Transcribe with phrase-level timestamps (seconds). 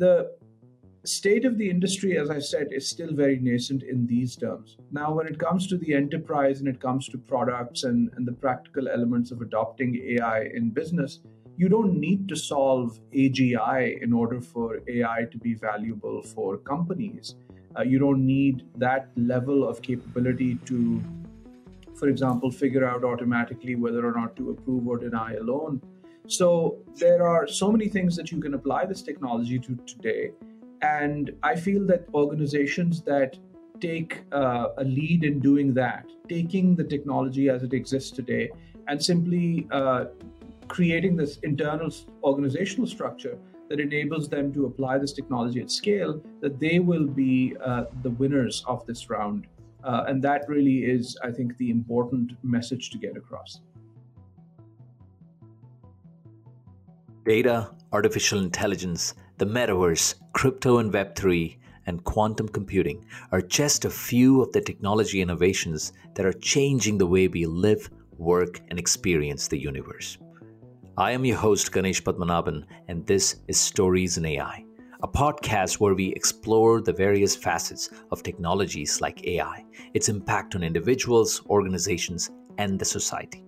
[0.00, 0.30] the
[1.04, 4.78] state of the industry, as I said, is still very nascent in these terms.
[4.90, 8.32] Now, when it comes to the enterprise and it comes to products and, and the
[8.32, 11.20] practical elements of adopting AI in business,
[11.56, 17.34] you don't need to solve AGI in order for AI to be valuable for companies.
[17.78, 21.02] Uh, you don't need that level of capability to,
[21.94, 25.82] for example, figure out automatically whether or not to approve or deny a loan.
[26.30, 30.30] So there are so many things that you can apply this technology to today
[30.80, 33.36] and I feel that organizations that
[33.80, 38.50] take uh, a lead in doing that, taking the technology as it exists today,
[38.86, 40.04] and simply uh,
[40.68, 41.90] creating this internal
[42.22, 43.36] organizational structure
[43.68, 48.10] that enables them to apply this technology at scale, that they will be uh, the
[48.10, 49.48] winners of this round.
[49.82, 53.60] Uh, and that really is, I think, the important message to get across.
[57.24, 64.40] Data, artificial intelligence, the metaverse, crypto and Web3, and quantum computing are just a few
[64.40, 69.58] of the technology innovations that are changing the way we live, work, and experience the
[69.58, 70.16] universe.
[70.96, 74.64] I am your host, Ganesh Padmanabhan, and this is Stories in AI,
[75.02, 80.62] a podcast where we explore the various facets of technologies like AI, its impact on
[80.62, 83.44] individuals, organizations, and the society.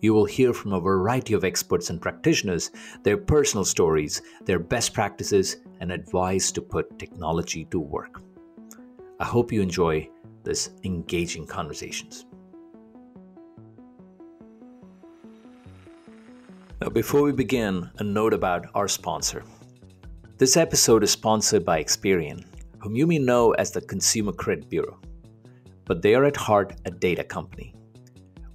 [0.00, 2.70] You will hear from a variety of experts and practitioners
[3.02, 8.20] their personal stories, their best practices, and advice to put technology to work.
[9.18, 10.08] I hope you enjoy
[10.42, 12.26] this engaging conversations.
[16.80, 19.44] Now, before we begin, a note about our sponsor.
[20.36, 22.44] This episode is sponsored by Experian,
[22.80, 25.00] whom you may know as the Consumer Credit Bureau,
[25.86, 27.74] but they are at heart a data company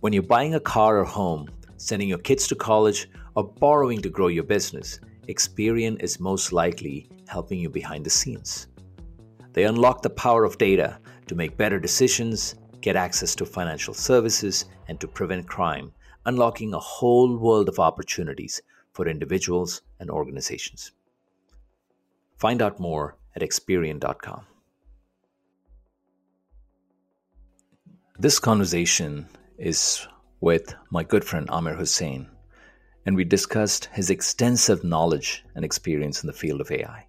[0.01, 4.09] when you're buying a car or home, sending your kids to college, or borrowing to
[4.09, 4.99] grow your business,
[5.29, 8.67] Experian is most likely helping you behind the scenes.
[9.53, 14.65] They unlock the power of data to make better decisions, get access to financial services,
[14.87, 15.91] and to prevent crime,
[16.25, 18.61] unlocking a whole world of opportunities
[18.93, 20.91] for individuals and organizations.
[22.37, 24.47] Find out more at Experian.com.
[28.17, 29.27] This conversation
[29.61, 30.07] is
[30.39, 32.27] with my good friend Amir Husain,
[33.05, 37.05] and we discussed his extensive knowledge and experience in the field of AI.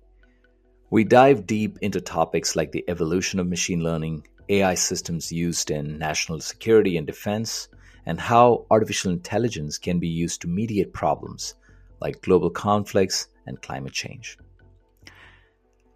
[0.90, 5.98] We dive deep into topics like the evolution of machine learning, AI systems used in
[5.98, 7.68] national security and defense,
[8.04, 11.54] and how artificial intelligence can be used to mediate problems
[12.02, 14.36] like global conflicts and climate change.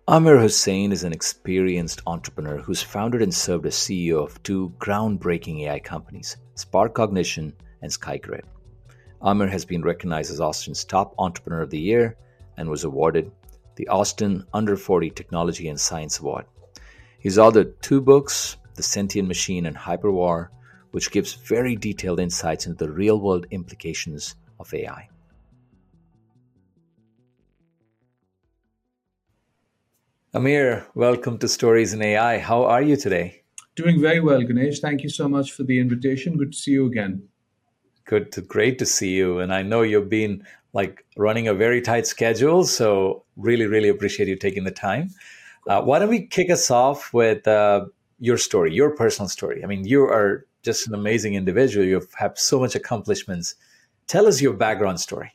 [0.09, 5.63] Amir Husain is an experienced entrepreneur who's founded and served as CEO of two groundbreaking
[5.63, 7.53] AI companies, SparkCognition
[7.83, 8.45] and SkyGrid.
[9.23, 12.17] Amir has been recognized as Austin's top entrepreneur of the year
[12.57, 13.31] and was awarded
[13.77, 16.47] the Austin Under 40 Technology and Science Award.
[17.19, 20.49] He's authored two books, The Sentient Machine and Hyperwar,
[20.93, 25.09] which gives very detailed insights into the real world implications of AI.
[30.33, 32.39] Amir, welcome to Stories in AI.
[32.39, 33.46] How are you today?
[33.77, 34.81] Doing very well, Ganesh.
[34.81, 36.39] Thank you so much for the invitation.
[36.39, 37.29] Good to see you again.
[38.07, 39.39] Good, to, great to see you.
[39.39, 44.29] And I know you've been like running a very tight schedule, so really, really appreciate
[44.29, 45.11] you taking the time.
[45.69, 47.85] Uh, why don't we kick us off with uh,
[48.19, 49.63] your story, your personal story?
[49.63, 51.85] I mean, you are just an amazing individual.
[51.85, 53.57] You have so much accomplishments.
[54.07, 55.33] Tell us your background story.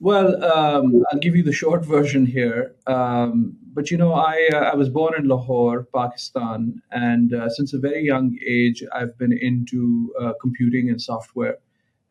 [0.00, 2.76] Well, um, I'll give you the short version here.
[2.86, 7.72] Um, but you know, I uh, I was born in Lahore, Pakistan, and uh, since
[7.72, 11.58] a very young age, I've been into uh, computing and software.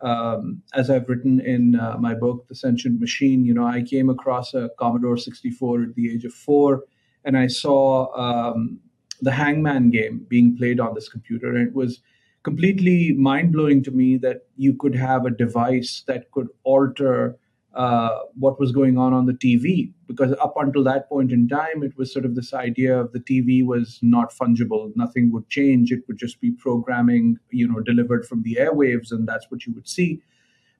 [0.02, 4.09] Um, as I've written in uh, my book, The Sentient Machine, you know, I came
[4.09, 6.84] across a Commodore 64 at the age of four,
[7.25, 8.80] and I saw um,
[9.22, 12.02] the Hangman game being played on this computer, and it was
[12.44, 17.38] completely mind blowing to me that you could have a device that could alter
[17.77, 19.94] uh, what was going on on the TV.
[20.07, 23.19] Because up until that point in time, it was sort of this idea of the
[23.19, 24.91] TV was not fungible.
[24.95, 25.91] Nothing would change.
[25.91, 29.75] It would just be programming, you know, delivered from the airwaves, and that's what you
[29.75, 30.24] would see.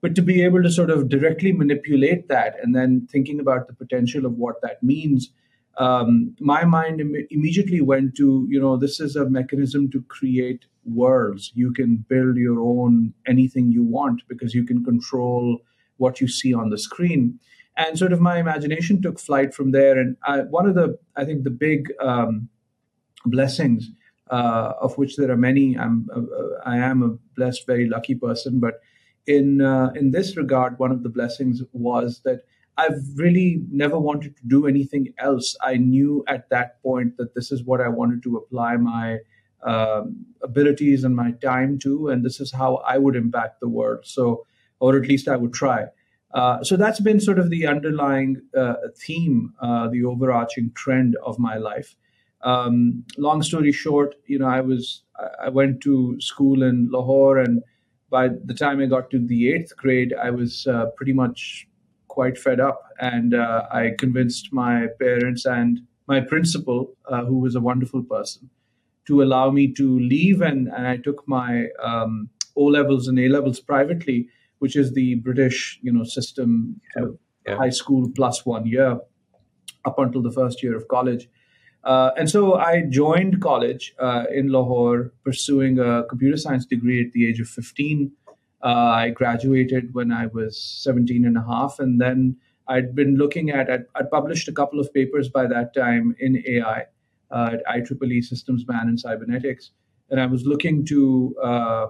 [0.02, 3.74] But to be able to sort of directly manipulate that and then thinking about the
[3.74, 5.30] potential of what that means,
[5.78, 10.66] um, my mind Im- immediately went to, you know, this is a mechanism to create
[10.84, 11.52] worlds.
[11.54, 15.60] You can build your own anything you want because you can control
[15.98, 17.40] what you see on the screen.
[17.76, 20.00] And sort of my imagination took flight from there.
[20.00, 22.50] And I, one of the, I think, the big um,
[23.26, 23.90] blessings,
[24.32, 26.22] uh, of which there are many, I'm, uh,
[26.66, 28.60] I am a blessed, very lucky person.
[28.60, 28.82] But
[29.28, 32.42] in uh, in this regard, one of the blessings was that
[32.78, 35.56] I've really never wanted to do anything else.
[35.62, 39.18] I knew at that point that this is what I wanted to apply my
[39.64, 44.06] um, abilities and my time to, and this is how I would impact the world.
[44.06, 44.46] So,
[44.80, 45.86] or at least I would try.
[46.34, 51.40] Uh, so that's been sort of the underlying uh, theme, uh, the overarching trend of
[51.40, 51.96] my life.
[52.42, 55.04] Um, long story short, you know, I was
[55.42, 57.64] I went to school in Lahore, and
[58.10, 61.68] by the time I got to the eighth grade, I was uh, pretty much
[62.08, 67.60] quite fed up, and uh, I convinced my parents and my principal, who was a
[67.60, 68.50] wonderful person,
[69.08, 73.28] to allow me to leave, and, and I took my um, O levels and A
[73.28, 77.06] levels privately which is the British, you know, system, yeah.
[77.48, 77.58] Yeah.
[77.58, 79.00] high school plus one year
[79.86, 81.30] up until the first year of college.
[81.84, 87.14] Uh, and so I joined college uh, in Lahore, pursuing a computer science degree at
[87.14, 88.12] the age of 15.
[88.62, 91.80] Uh, I graduated when I was 17 and a half.
[91.80, 92.36] And then
[92.68, 96.44] I'd been looking at, I'd, I'd published a couple of papers by that time in
[96.46, 96.86] AI
[97.32, 99.72] uh, at IEEE Systems Man and Cybernetics.
[100.10, 101.88] And I was looking to uh,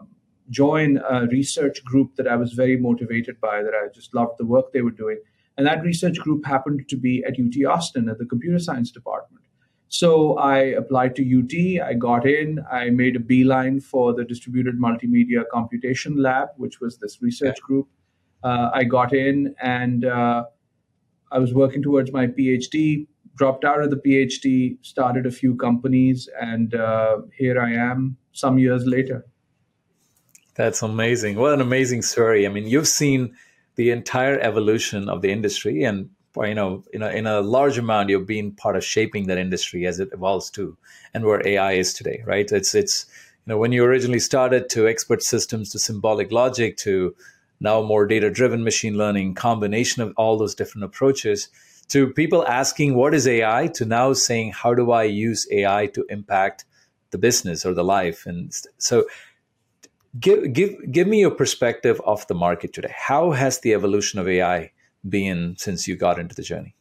[0.49, 4.45] join a research group that I was very motivated by, that I just loved the
[4.45, 5.19] work they were doing.
[5.57, 9.43] And that research group happened to be at UT Austin at the computer science department.
[9.89, 14.77] So I applied to UT, I got in, I made a beeline for the distributed
[14.79, 17.87] multimedia computation lab, which was this research group.
[18.43, 20.43] Uh, I got in and uh,
[21.31, 26.29] I was working towards my PhD, dropped out of the PhD, started a few companies,
[26.39, 29.25] and uh, here I am some years later.
[30.57, 31.37] That's amazing.
[31.37, 32.45] What an amazing story.
[32.45, 33.35] I mean, you've seen
[33.75, 38.09] the entire evolution of the industry and you know, in a, in a large amount,
[38.09, 40.77] you've been part of shaping that industry as it evolves too,
[41.13, 42.51] and where AI is today, right?
[42.51, 43.07] It's it's
[43.45, 47.15] you know when you originally started to expert systems to symbolic logic to
[47.59, 51.49] now more data driven machine learning combination of all those different approaches
[51.87, 56.05] to people asking what is AI to now saying how do I use AI to
[56.09, 56.65] impact
[57.09, 59.05] the business or the life and so
[60.19, 62.93] give give give me your perspective of the market today.
[62.95, 64.71] How has the evolution of AI
[65.07, 66.75] been since you got into the journey?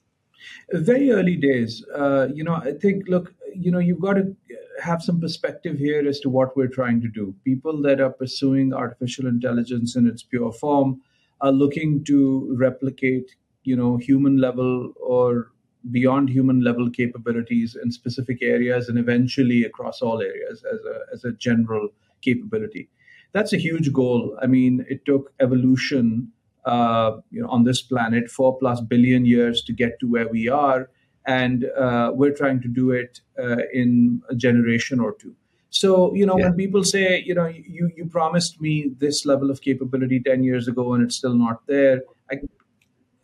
[0.72, 1.84] Very early days.
[1.94, 4.36] Uh, you know, I think look, you know, you've got to
[4.82, 7.34] have some perspective here as to what we're trying to do.
[7.44, 11.00] People that are pursuing artificial intelligence in its pure form
[11.40, 13.34] are looking to replicate,
[13.64, 15.52] you know, human level or
[15.90, 21.24] beyond human level capabilities in specific areas and eventually across all areas as a as
[21.24, 21.88] a general
[22.22, 22.88] capability
[23.32, 24.36] that's a huge goal.
[24.40, 26.32] I mean, it took evolution,
[26.64, 30.48] uh, you know, on this planet four plus billion years to get to where we
[30.48, 30.90] are,
[31.26, 35.34] and uh, we're trying to do it uh, in a generation or two.
[35.70, 36.46] So, you know, yeah.
[36.46, 40.68] when people say, you know, you you promised me this level of capability ten years
[40.68, 42.38] ago and it's still not there, I,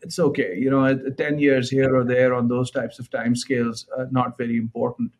[0.01, 0.55] it's okay.
[0.57, 4.57] You know, ten years here or there on those types of timescales, uh, not very
[4.57, 5.11] important.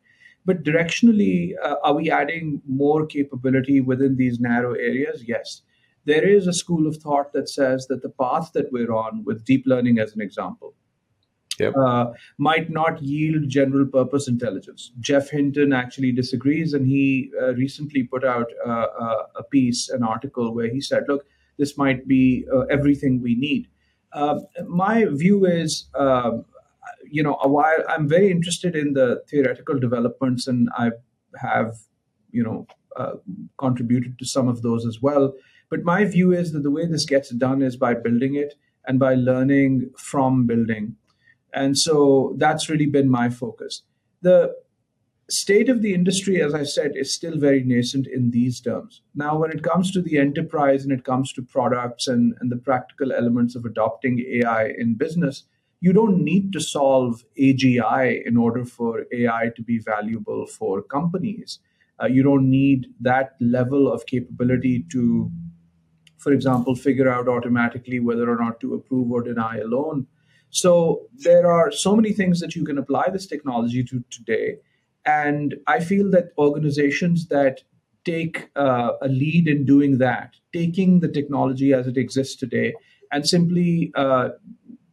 [0.46, 5.24] But directionally, uh, are we adding more capability within these narrow areas?
[5.28, 5.62] Yes.
[6.06, 9.46] There is a school of thought that says that the path that we're on, with
[9.46, 10.76] deep learning as an example,
[11.60, 11.76] Yep.
[11.78, 12.06] Uh,
[12.38, 14.92] might not yield general purpose intelligence.
[15.00, 20.04] Geoff Hinton actually disagrees, and he uh, recently put out uh, uh a piece, an
[20.04, 21.26] article, where he said, "Look,
[21.58, 23.68] this might be uh, everything we need."
[24.14, 26.46] Uh, my view is um,
[27.14, 30.90] you know, while I'm very interested in the theoretical developments, and I
[31.40, 31.76] have,
[32.32, 32.66] you know,
[32.96, 33.18] uh,
[33.60, 35.36] contributed to some of those as well.
[35.70, 38.56] But my view is that the way this gets done is by building it
[38.88, 40.96] and by learning from building.
[41.54, 43.84] And so that's really been my focus.
[44.24, 44.56] The
[45.30, 49.04] state of the industry, as I said, is still very nascent in these terms.
[49.14, 52.58] Now, when it comes to the enterprise and it comes to products and, and the
[52.58, 55.44] practical elements of adopting AI in business,
[55.84, 61.60] you don't need to solve AGI in order for AI to be valuable for companies.
[62.02, 65.30] Uh, you don't need that level of capability to,
[66.18, 70.08] for example, figure out automatically whether or not to approve or deny a loan.
[70.52, 74.60] So there are so many things that you can apply this technology to today.
[75.06, 77.60] And I feel that organizations that
[78.06, 82.74] take uh, a lead in doing that, taking the technology as it exists today,
[83.12, 84.30] and simply uh,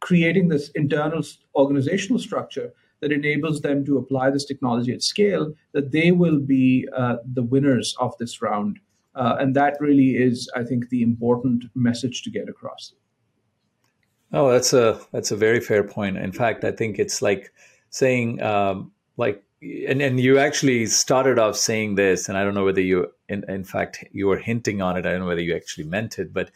[0.01, 1.23] creating this internal
[1.55, 6.87] organizational structure that enables them to apply this technology at scale, that they will be
[6.95, 8.79] uh, the winners of this round.
[9.15, 12.93] Uh, and that really is, I think, the important message to get across.
[14.33, 16.17] Oh, that's a that's a very fair point.
[16.17, 17.51] In fact, I think it's like
[17.89, 22.63] saying, um, like, and and you actually started off saying this, and I don't know
[22.63, 25.05] whether you, in in fact, you were hinting on it.
[25.05, 26.49] I don't know whether you actually meant it, but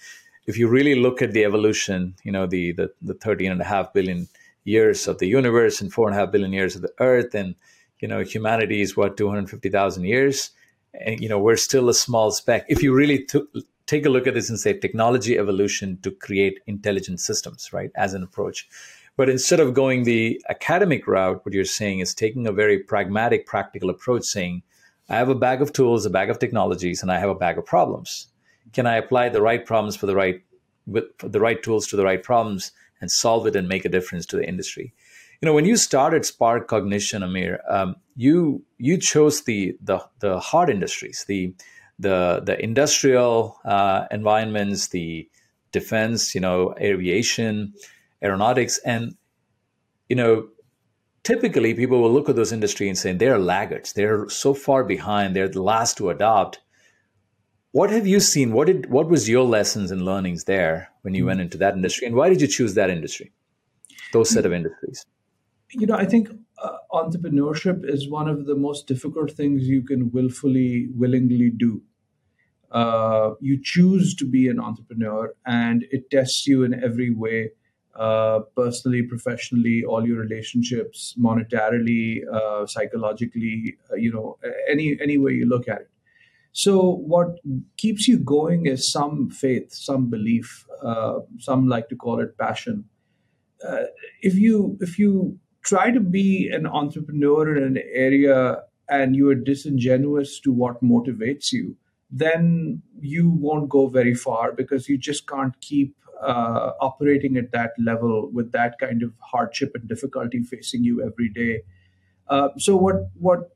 [0.46, 3.66] if you really look at the evolution, you know, the, the, the 13 and a
[3.66, 4.28] half billion
[4.64, 7.56] years of the universe and four and a half billion years of the earth, and,
[8.00, 10.52] you know, humanity is what, 250,000 years?
[10.94, 12.66] And, you know, we're still a small speck.
[12.68, 13.48] If you really took,
[13.86, 18.14] take a look at this and say technology evolution to create intelligent systems, right, as
[18.14, 18.68] an approach.
[19.18, 23.46] But instead of going the academic route, what you're saying is taking a very pragmatic,
[23.46, 24.64] practical approach, saying,
[25.08, 27.58] I have a bag of tools, a bag of technologies, and I have a bag
[27.58, 28.28] of problems.
[28.76, 30.44] Can I apply the right problems for the right
[30.86, 34.26] with the right tools to the right problems and solve it and make a difference
[34.28, 34.94] to the industry?
[35.42, 40.70] You know, when you started SparkCognition, Amir, um, you you chose the the the hard
[40.70, 41.56] industries, the
[41.98, 45.30] the the industrial uh, environments, the
[45.72, 47.74] defense, you know, aviation,
[48.22, 49.16] aeronautics, and
[50.10, 50.50] you know,
[51.24, 53.94] typically people will look at those industries and say they're laggards.
[53.94, 55.34] They're so far behind.
[55.34, 56.60] They're the last to adopt.
[57.76, 58.54] What have you seen?
[58.54, 62.08] What did what was your lessons and learnings there when you went into that industry,
[62.08, 63.34] and why did you choose that industry,
[64.14, 65.06] those set of industries?
[65.72, 70.10] You know, I think uh, entrepreneurship is one of the most difficult things you can
[70.14, 71.82] willfully, willingly do.
[72.72, 77.50] Uh, you choose to be an entrepreneur, and it tests you in every way
[78.00, 84.38] uh, personally, professionally, all your relationships, monetarily, uh, psychologically, uh, you know,
[84.70, 85.90] any any way you look at it.
[86.56, 87.36] So what
[87.76, 90.66] keeps you going is some faith, some belief.
[90.82, 92.86] Uh, some like to call it passion.
[93.68, 93.84] Uh,
[94.22, 99.36] if you if you try to be an entrepreneur in an area and you are
[99.36, 101.76] disingenuous to what motivates you,
[102.10, 107.72] then you won't go very far because you just can't keep uh, operating at that
[107.78, 111.64] level with that kind of hardship and difficulty facing you every day.
[112.30, 113.50] Uh, so what what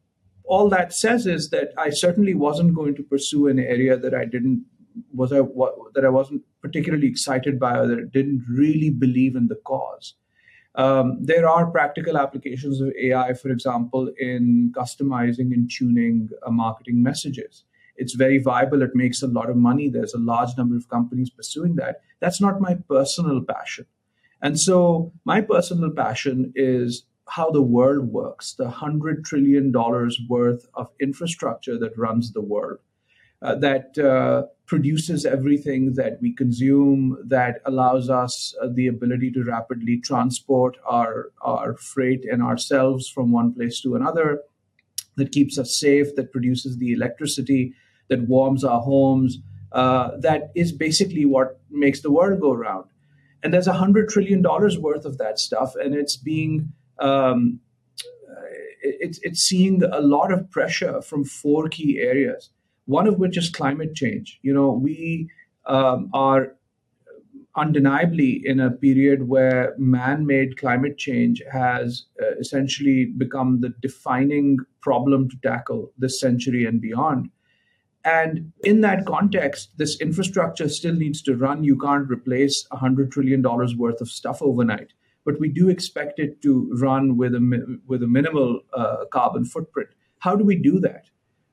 [0.50, 4.26] all that says is that I certainly wasn't going to pursue an area that I
[4.26, 4.66] didn't
[5.14, 5.42] was I
[5.94, 10.16] that I wasn't particularly excited by or that didn't really believe in the cause.
[10.76, 17.04] Um, there are practical applications of AI, for example, in customizing and tuning uh, marketing
[17.04, 17.64] messages.
[17.98, 18.82] It's very viable.
[18.82, 19.90] It makes a lot of money.
[19.90, 22.02] There's a large number of companies pursuing that.
[22.22, 23.86] That's not my personal passion.
[24.42, 30.68] And so my personal passion is how the world works the 100 trillion dollars worth
[30.74, 32.80] of infrastructure that runs the world
[33.42, 39.44] uh, that uh, produces everything that we consume that allows us uh, the ability to
[39.44, 44.42] rapidly transport our our freight and ourselves from one place to another
[45.20, 47.74] that keeps us safe that produces the electricity
[48.10, 49.38] that warms our homes,
[49.72, 52.86] uh, that is basically what makes the world go round.
[53.44, 57.60] And there's a hundred trillion dollars worth of that stuff, and it's being um,
[58.82, 62.50] it's it's seeing a lot of pressure from four key areas.
[62.86, 64.40] One of which is climate change.
[64.42, 65.30] You know, we
[65.66, 66.56] um, are
[67.56, 75.30] undeniably in a period where man-made climate change has uh, essentially become the defining problem
[75.30, 77.30] to tackle this century and beyond.
[78.06, 81.64] And in that context, this infrastructure still needs to run.
[81.64, 84.94] You can't replace $100 trillion worth of stuff overnight.
[85.26, 89.90] But we do expect it to run with a, with a minimal uh, carbon footprint.
[90.20, 91.06] How do we do that?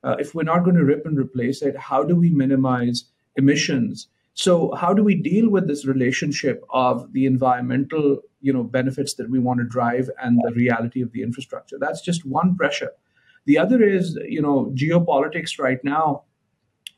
[0.03, 3.05] Uh, if we're not going to rip and replace it, how do we minimize
[3.37, 4.09] emissions?
[4.35, 9.31] So how do we deal with this relationship of the environmental you know, benefits that
[9.31, 11.77] we want to drive and the reality of the infrastructure?
[11.81, 12.93] That's just one pressure.
[13.47, 16.25] The other is, you know, geopolitics right now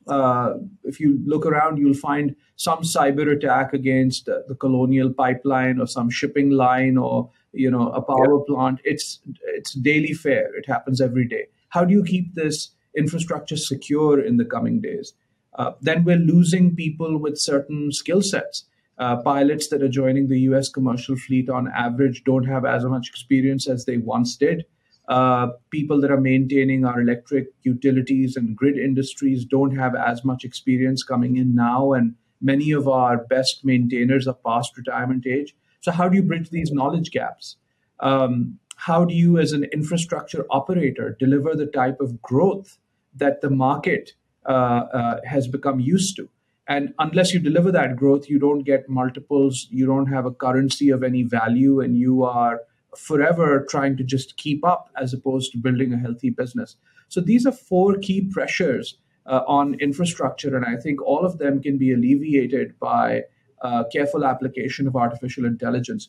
[0.09, 5.81] uh, if you look around, you'll find some cyber attack against uh, the colonial pipeline
[5.81, 8.45] or some shipping line or you know a power yeah.
[8.47, 8.81] plant.
[8.85, 10.55] It's it's daily fare.
[10.57, 11.47] It happens every day.
[11.69, 15.13] How do you keep this infrastructure secure in the coming days?
[15.55, 18.65] Uh, then we're losing people with certain skill sets.
[18.99, 20.69] Uh, pilots that are joining the U.S.
[20.69, 24.65] commercial fleet on average don't have as much experience as they once did.
[25.09, 30.45] Uh, people that are maintaining our electric utilities and grid industries don't have as much
[30.45, 35.55] experience coming in now, and many of our best maintainers are past retirement age.
[35.81, 37.57] So, how do you bridge these knowledge gaps?
[38.01, 42.79] Um, how do you, as an infrastructure operator, deliver the type of growth
[43.17, 44.13] that the market
[44.47, 46.29] uh, uh, has become used to?
[46.69, 50.91] And unless you deliver that growth, you don't get multiples, you don't have a currency
[50.91, 52.61] of any value, and you are
[52.97, 56.77] forever trying to just keep up as opposed to building a healthy business.
[57.09, 61.61] So these are four key pressures uh, on infrastructure, and I think all of them
[61.63, 63.23] can be alleviated by
[63.63, 66.09] uh, careful application of artificial intelligence.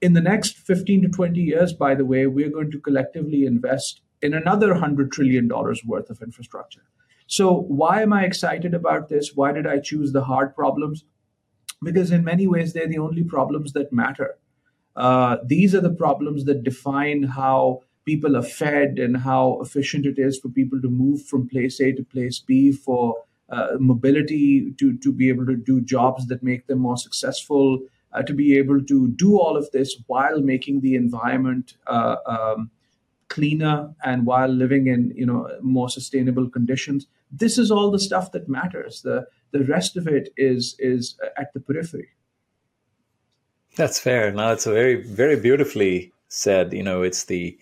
[0.00, 4.00] In the next 15 to 20 years, by the way, we're going to collectively invest
[4.22, 6.82] in another $100 trillion worth of infrastructure.
[7.26, 9.32] So, why am I excited about this?
[9.34, 11.04] Why did I choose the hard problems?
[11.82, 14.36] because in many ways they're the only problems that matter.
[14.98, 20.18] Uh, these are the problems that define how people are fed and how efficient it
[20.18, 23.14] is for people to move from place A to place B for
[23.48, 27.78] uh, mobility to, to be able to do jobs that make them more successful,
[28.12, 32.70] uh, to be able to do all of this while making the environment uh, um,
[33.28, 37.06] cleaner and while living in you know more sustainable conditions.
[37.30, 39.02] This is all the stuff that matters.
[39.02, 42.08] The the rest of it is is at the periphery.
[43.78, 44.32] That's fair.
[44.32, 46.72] Now it's a very very beautifully said.
[46.72, 47.56] You know, it's the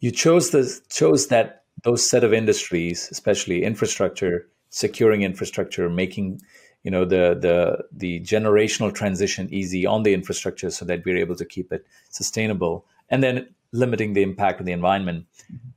[0.00, 6.40] you chose the chose that those set of industries, especially infrastructure, securing infrastructure, making
[6.82, 11.36] you know the the the generational transition easy on the infrastructure so that we're able
[11.36, 15.68] to keep it sustainable and then limiting the impact of the environment mm-hmm.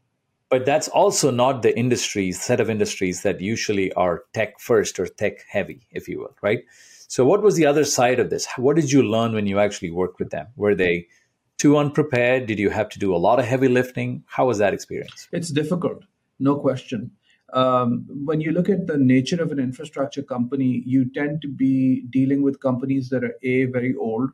[0.50, 5.06] but that's also not the industries set of industries that usually are tech first or
[5.06, 6.64] tech heavy if you will right
[7.16, 9.92] so what was the other side of this what did you learn when you actually
[9.92, 10.94] worked with them were they
[11.64, 14.74] too unprepared did you have to do a lot of heavy lifting how was that
[14.78, 16.08] experience it's difficult
[16.40, 17.12] no question
[17.54, 22.04] um, when you look at the nature of an infrastructure company, you tend to be
[22.10, 24.32] dealing with companies that are a very old,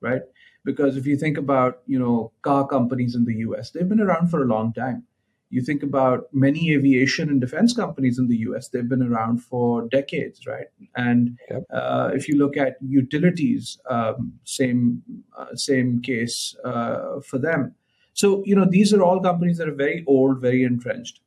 [0.00, 0.22] right?
[0.64, 4.28] Because if you think about you know car companies in the U.S., they've been around
[4.28, 5.04] for a long time.
[5.50, 9.88] You think about many aviation and defense companies in the U.S., they've been around for
[9.88, 10.66] decades, right?
[10.94, 11.64] And yep.
[11.72, 15.02] uh, if you look at utilities, um, same
[15.36, 17.74] uh, same case uh, for them.
[18.12, 21.20] So you know these are all companies that are very old, very entrenched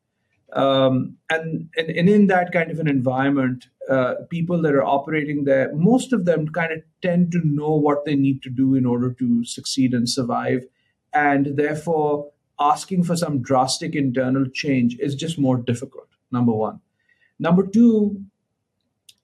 [0.54, 5.46] um, and, and, and in that kind of an environment, uh, people that are operating
[5.46, 8.86] there, most of them kind of tend to know what they need to do in
[8.86, 10.66] order to succeed and survive,
[11.14, 12.31] and therefore
[12.62, 16.08] asking for some drastic internal change is just more difficult.
[16.32, 16.80] Number one.
[17.40, 18.24] Number two,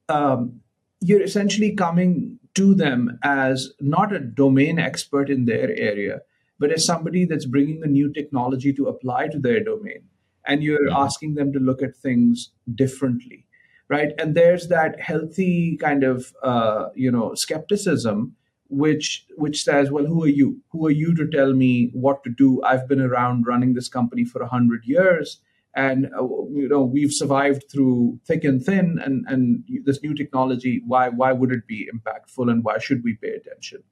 [0.09, 0.61] um,
[0.99, 6.21] you're essentially coming to them as not a domain expert in their area,
[6.59, 10.01] but as somebody that's bringing a new technology to apply to their domain
[10.47, 11.03] and you're mm-hmm.
[11.03, 13.45] asking them to look at things differently
[13.89, 18.35] right and there's that healthy kind of uh, you know skepticism
[18.69, 20.61] which which says well who are you?
[20.71, 22.61] Who are you to tell me what to do?
[22.63, 25.39] I've been around running this company for 100 years
[25.75, 30.81] and uh, you know we've survived through thick and thin and and this new technology
[30.85, 33.83] why why would it be impactful and why should we pay attention?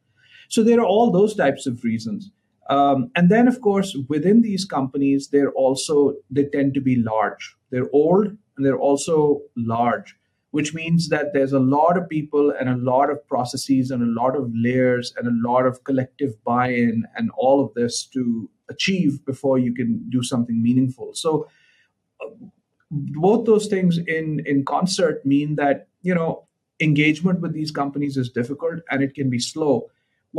[0.50, 2.32] So there are all those types of reasons.
[2.70, 7.56] Um, and then, of course, within these companies, they're also they tend to be large.
[7.70, 10.16] They're old and they're also large,
[10.56, 14.22] which means that there's a lot of people and a lot of processes and a
[14.22, 19.20] lot of layers and a lot of collective buy-in and all of this to achieve
[19.26, 21.10] before you can do something meaningful.
[21.14, 21.50] So,
[22.22, 22.30] uh,
[22.90, 26.48] both those things in in concert mean that you know
[26.80, 29.90] engagement with these companies is difficult and it can be slow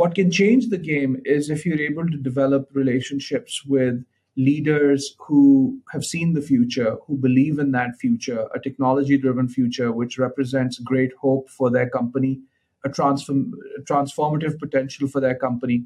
[0.01, 4.03] what can change the game is if you're able to develop relationships with
[4.37, 9.91] leaders who have seen the future, who believe in that future, a technology driven future
[9.91, 12.39] which represents great hope for their company,
[12.85, 13.51] a transform,
[13.83, 15.83] transformative potential for their company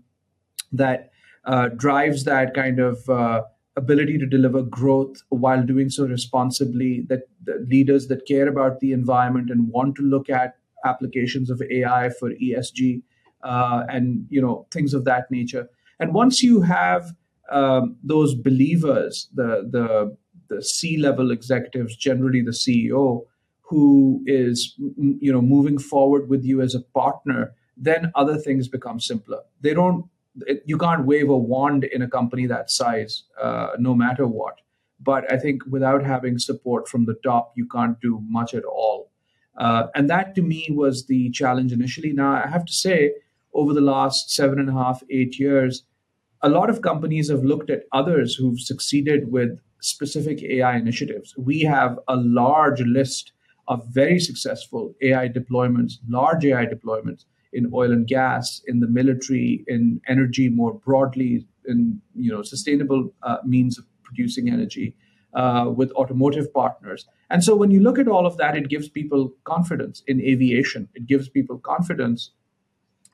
[0.74, 1.12] that
[1.46, 3.42] uh, drives that kind of uh,
[3.78, 7.22] ability to deliver growth while doing so responsibly, that
[7.70, 12.32] leaders that care about the environment and want to look at applications of AI for
[12.32, 13.02] ESG
[13.44, 15.70] uh, and you know things of that nature.
[16.00, 17.14] And once you have
[17.52, 20.18] um, those believers, the the
[20.50, 23.26] the C level executives, generally the CEO,
[23.62, 29.00] who is you know moving forward with you as a partner, then other things become
[29.00, 29.42] simpler.
[29.62, 30.06] They don't.
[30.48, 34.62] It, you can't wave a wand in a company that size, uh, no matter what.
[35.00, 39.10] But I think without having support from the top, you can't do much at all.
[39.58, 42.14] Uh, and that to me was the challenge initially.
[42.14, 43.14] Now, I have to say,
[43.54, 45.84] over the last seven and a half, eight years,
[46.44, 51.34] a lot of companies have looked at others who've succeeded with specific AI initiatives.
[51.38, 53.32] We have a large list
[53.68, 59.64] of very successful AI deployments, large AI deployments in oil and gas, in the military,
[59.68, 64.96] in energy more broadly, in you know sustainable uh, means of producing energy.
[65.34, 67.08] Uh, with automotive partners.
[67.30, 70.90] And so when you look at all of that, it gives people confidence in aviation.
[70.94, 72.32] It gives people confidence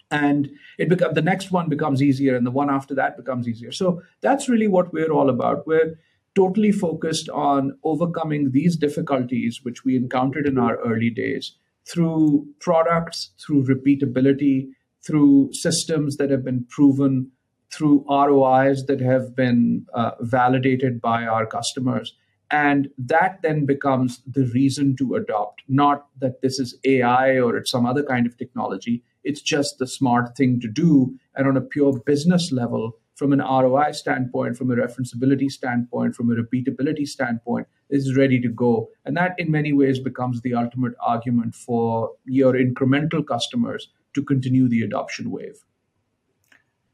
[0.10, 3.72] and it become the next one becomes easier and the one after that becomes easier.
[3.72, 5.68] So that's really what we're all about.
[5.68, 6.00] We're
[6.36, 13.32] totally focused on overcoming these difficulties which we encountered in our early days through products
[13.44, 14.68] through repeatability
[15.06, 17.32] through systems that have been proven
[17.72, 22.14] through rois that have been uh, validated by our customers.
[22.50, 27.72] And that then becomes the reason to adopt, not that this is AI or it's
[27.72, 29.04] some other kind of technology.
[29.28, 31.18] It's just the smart thing to do.
[31.36, 36.32] And on a pure business level, from an ROI standpoint, from a referenceability standpoint, from
[36.32, 38.90] a repeatability standpoint, is ready to go.
[39.06, 44.70] And that in many ways becomes the ultimate argument for your incremental customers to continue
[44.70, 45.64] the adoption wave.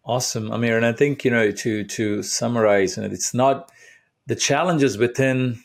[0.06, 0.78] Awesome, Amir.
[0.78, 3.72] And I think, you know, to to summarize, and it's not
[4.28, 5.60] the challenges within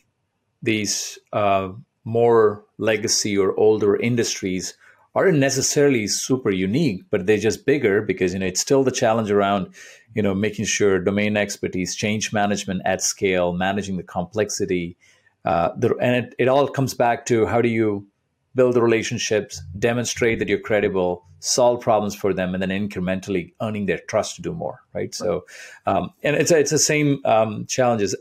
[0.63, 1.71] these uh,
[2.05, 4.75] more legacy or older industries
[5.19, 9.31] aren't necessarily super unique, but they're just bigger because you know it's still the challenge
[9.33, 9.75] around
[10.15, 14.97] you know making sure domain expertise, change management at scale, managing the complexity,
[15.45, 18.07] uh, the, and it, it all comes back to how do you
[18.55, 23.87] build the relationships, demonstrate that you're credible, solve problems for them, and then incrementally earning
[23.87, 25.01] their trust to do more, right?
[25.01, 25.15] right.
[25.15, 25.47] So,
[25.87, 28.15] um, and it's a, it's the same um, challenges.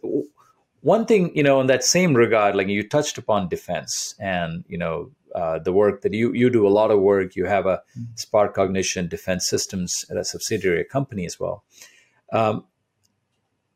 [0.82, 4.78] One thing, you know, in that same regard, like you touched upon defense and you
[4.78, 7.36] know uh, the work that you you do a lot of work.
[7.36, 8.04] You have a mm-hmm.
[8.16, 11.64] SparkCognition Defense Systems at a subsidiary company as well.
[12.32, 12.66] Um,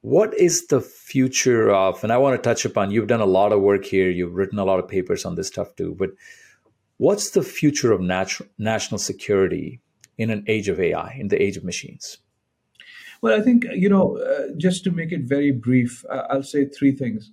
[0.02, 3.52] what is the future of and i want to touch upon you've done a lot
[3.52, 6.10] of work here you've written a lot of papers on this stuff too but
[6.98, 9.80] what's the future of natu- national security
[10.18, 12.18] in an age of ai in the age of machines
[13.22, 16.66] well i think you know uh, just to make it very brief uh, i'll say
[16.66, 17.32] three things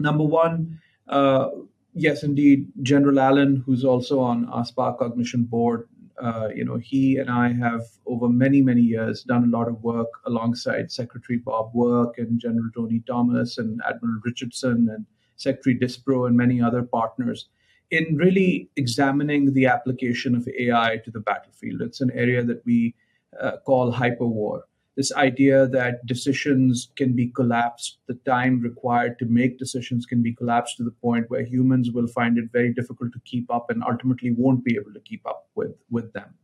[0.00, 1.48] number one uh,
[1.94, 5.88] yes indeed general allen who's also on our spark cognition board
[6.20, 9.82] uh, you know, he and I have over many, many years done a lot of
[9.82, 16.26] work alongside Secretary Bob Work and General Tony Thomas and Admiral Richardson and Secretary Dispro
[16.26, 17.48] and many other partners
[17.90, 21.80] in really examining the application of AI to the battlefield.
[21.80, 22.94] It's an area that we
[23.40, 24.62] uh, call hyperwar
[25.00, 30.34] this idea that decisions can be collapsed, the time required to make decisions can be
[30.34, 33.82] collapsed to the point where humans will find it very difficult to keep up and
[33.82, 36.34] ultimately won't be able to keep up with, with them.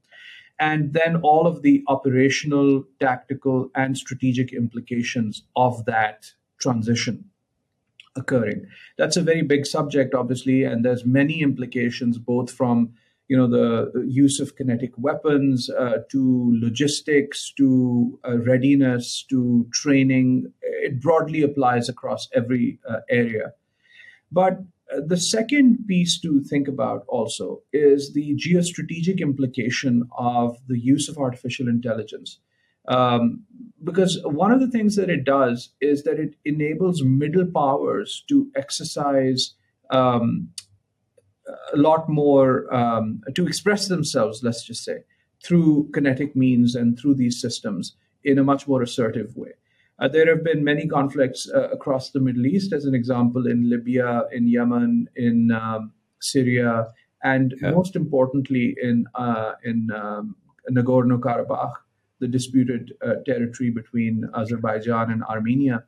[0.59, 7.27] And then all of the operational, tactical, and strategic implications of that transition
[8.17, 8.65] occurring.
[8.97, 12.95] That's a very big subject, obviously, and there's many implications both from
[13.29, 20.53] you know the use of kinetic weapons uh, to logistics to uh, readiness to training.
[20.63, 23.53] It broadly applies across every uh, area.
[24.31, 24.61] But
[24.93, 31.09] uh, the second piece to think about also is the geostrategic implication of the use
[31.09, 32.39] of artificial intelligence.
[32.89, 33.43] Um,
[33.83, 38.49] because one of the things that it does is that it enables middle powers to
[38.55, 39.55] exercise
[39.91, 40.51] um,
[41.73, 45.05] a lot more um, to express themselves, let's just say,
[45.45, 49.53] through kinetic means and through these systems in a much more assertive way.
[49.99, 53.71] Uh, there have been many conflicts uh, across the Middle East, as an example, in
[53.71, 56.87] Libya, in Yemen, in um, Syria,
[57.23, 57.71] and yeah.
[57.71, 60.37] most importantly, in uh, in um,
[60.71, 61.73] Nagorno Karabakh,
[62.21, 65.85] the disputed uh, territory between Azerbaijan and Armenia.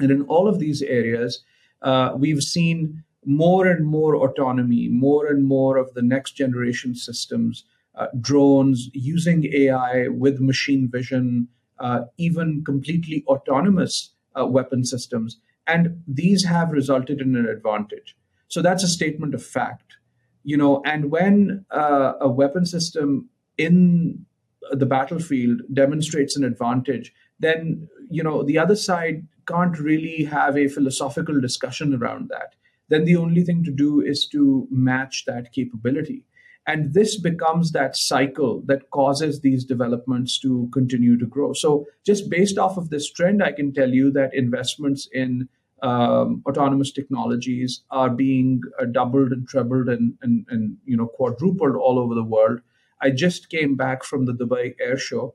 [0.00, 1.42] And in all of these areas,
[1.82, 7.64] uh, we've seen more and more autonomy, more and more of the next generation systems,
[7.96, 11.48] uh, drones, using AI with machine vision,
[11.80, 15.38] uh, even completely autonomous uh, weapon systems.
[15.66, 18.16] And these have resulted in an advantage.
[18.48, 19.96] So that's a statement of fact.
[20.44, 24.24] You know, and when uh, a weapon system in
[24.70, 30.68] the battlefield demonstrates an advantage, then you know the other side can't really have a
[30.68, 32.54] philosophical discussion around that
[32.88, 36.24] then the only thing to do is to match that capability.
[36.66, 41.52] And this becomes that cycle that causes these developments to continue to grow.
[41.52, 45.48] So, just based off of this trend, I can tell you that investments in
[45.82, 51.76] um, autonomous technologies are being uh, doubled and trebled and, and, and you know quadrupled
[51.76, 52.60] all over the world.
[53.00, 55.34] I just came back from the Dubai Air Show,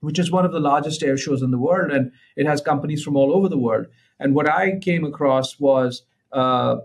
[0.00, 3.02] which is one of the largest air shows in the world, and it has companies
[3.02, 3.86] from all over the world.
[4.20, 6.76] And what I came across was uh,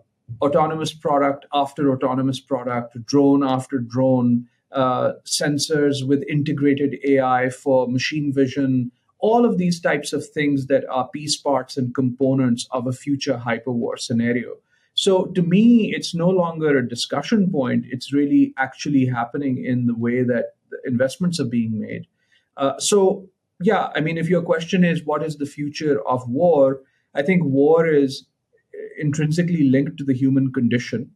[0.41, 8.33] autonomous product after autonomous product, drone after drone, uh, sensors with integrated AI for machine
[8.33, 12.91] vision, all of these types of things that are piece parts and components of a
[12.91, 14.55] future hyperwar scenario.
[14.93, 17.85] So to me, it's no longer a discussion point.
[17.89, 20.55] It's really actually happening in the way that
[20.85, 22.07] investments are being made.
[22.57, 23.29] Uh, so,
[23.61, 26.81] yeah, I mean, if your question is what is the future of war,
[27.13, 28.25] I think war is
[28.97, 31.11] intrinsically linked to the human condition.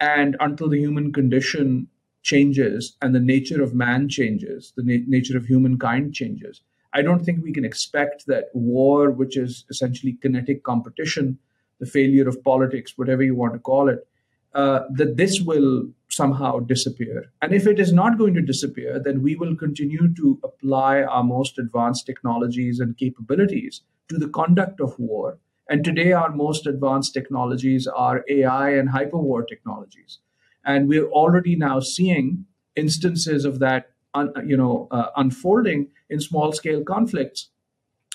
[0.00, 1.88] And until the human condition
[2.22, 6.62] changes and the nature of man changes, the na- nature of humankind changes,
[6.94, 11.38] I don't think we can expect that war, which is essentially kinetic competition,
[11.80, 14.06] the failure of politics, whatever you want to call it,
[14.54, 17.30] uh, that this will somehow disappear.
[17.42, 21.22] And if it is not going to disappear, then we will continue to apply our
[21.22, 25.38] most advanced technologies and capabilities to the conduct of war.
[25.68, 30.18] And today, our most advanced technologies are AI and hyperwar technologies.
[30.64, 36.52] And we're already now seeing instances of that, un, you know, uh, unfolding in small
[36.52, 37.50] scale conflicts.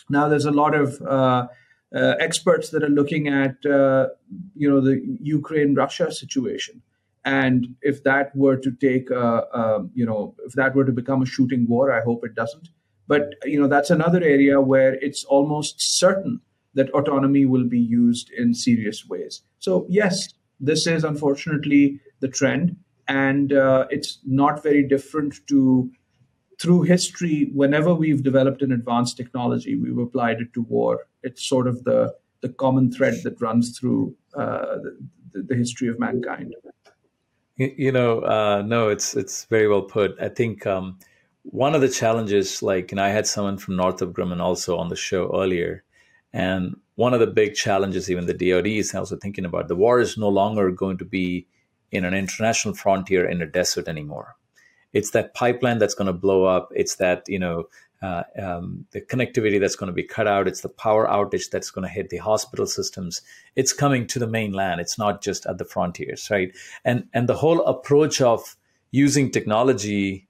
[0.09, 1.47] Now, there's a lot of uh,
[1.95, 4.07] uh, experts that are looking at, uh,
[4.55, 6.81] you know, the Ukraine-Russia situation,
[7.23, 11.67] and if that were to take, you know, if that were to become a shooting
[11.67, 12.67] war, I hope it doesn't.
[13.07, 16.41] But you know, that's another area where it's almost certain
[16.75, 19.41] that autonomy will be used in serious ways.
[19.59, 25.91] So yes, this is unfortunately the trend, and uh, it's not very different to
[26.63, 31.07] through history, whenever we've developed an advanced technology, we've applied it to war.
[31.21, 34.77] It's sort of the the common thread that runs through uh,
[35.31, 36.53] the, the, history of mankind.
[37.55, 40.15] You, know, uh, no, it's it's very well put.
[40.21, 40.99] I think um,
[41.43, 44.95] one of the challenges, like, and I had someone from Northrop Grumman also on the
[44.95, 45.83] show earlier,
[46.33, 49.99] and one of the big challenges, even the DoD is also thinking about, the war
[49.99, 51.47] is no longer going to be
[51.91, 54.35] in an international frontier in a desert anymore
[54.93, 56.71] it's that pipeline that's going to blow up.
[56.73, 57.67] It's that you know
[58.01, 60.47] uh, um, the connectivity that's going to be cut out.
[60.47, 63.21] It's the power outage that's going to hit the hospital systems.
[63.55, 64.79] It's coming to the mainland.
[64.79, 66.55] It's not just at the frontiers, right?
[66.85, 68.55] And and the whole approach of
[68.91, 70.27] using technology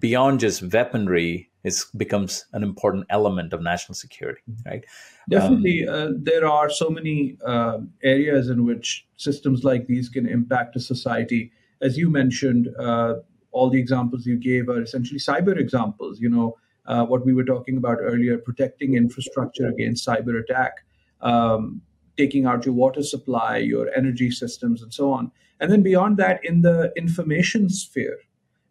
[0.00, 4.84] beyond just weaponry is becomes an important element of national security, right?
[5.28, 10.28] Definitely, um, uh, there are so many uh, areas in which systems like these can
[10.28, 11.50] impact a society.
[11.82, 13.14] As you mentioned, uh,
[13.50, 16.20] all the examples you gave are essentially cyber examples.
[16.20, 20.84] You know, uh, what we were talking about earlier, protecting infrastructure against cyber attack,
[21.20, 21.82] um,
[22.16, 25.32] taking out your water supply, your energy systems, and so on.
[25.58, 28.18] And then beyond that, in the information sphere,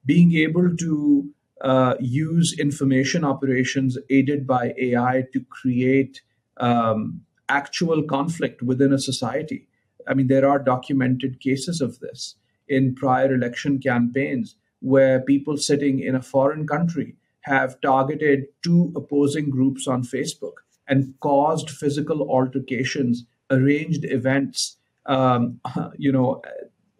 [0.06, 1.30] being able to
[1.62, 6.22] uh, use information operations aided by AI to create
[6.58, 9.68] um, actual conflict within a society.
[10.08, 12.36] I mean, there are documented cases of this
[12.68, 19.50] in prior election campaigns where people sitting in a foreign country have targeted two opposing
[19.50, 20.54] groups on Facebook
[20.88, 25.60] and caused physical altercations, arranged events, um,
[25.98, 26.42] you know,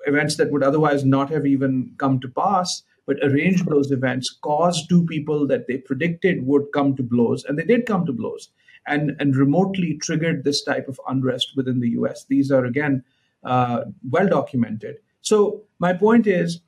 [0.06, 4.90] events that would otherwise not have even come to pass, but arranged those events, caused
[4.90, 8.50] two people that they predicted would come to blows, and they did come to blows,
[8.88, 12.26] and, and remotely triggered this type of unrest within the US.
[12.26, 13.04] These are, again,
[13.44, 14.98] uh, well documented.
[15.22, 16.62] So, my point is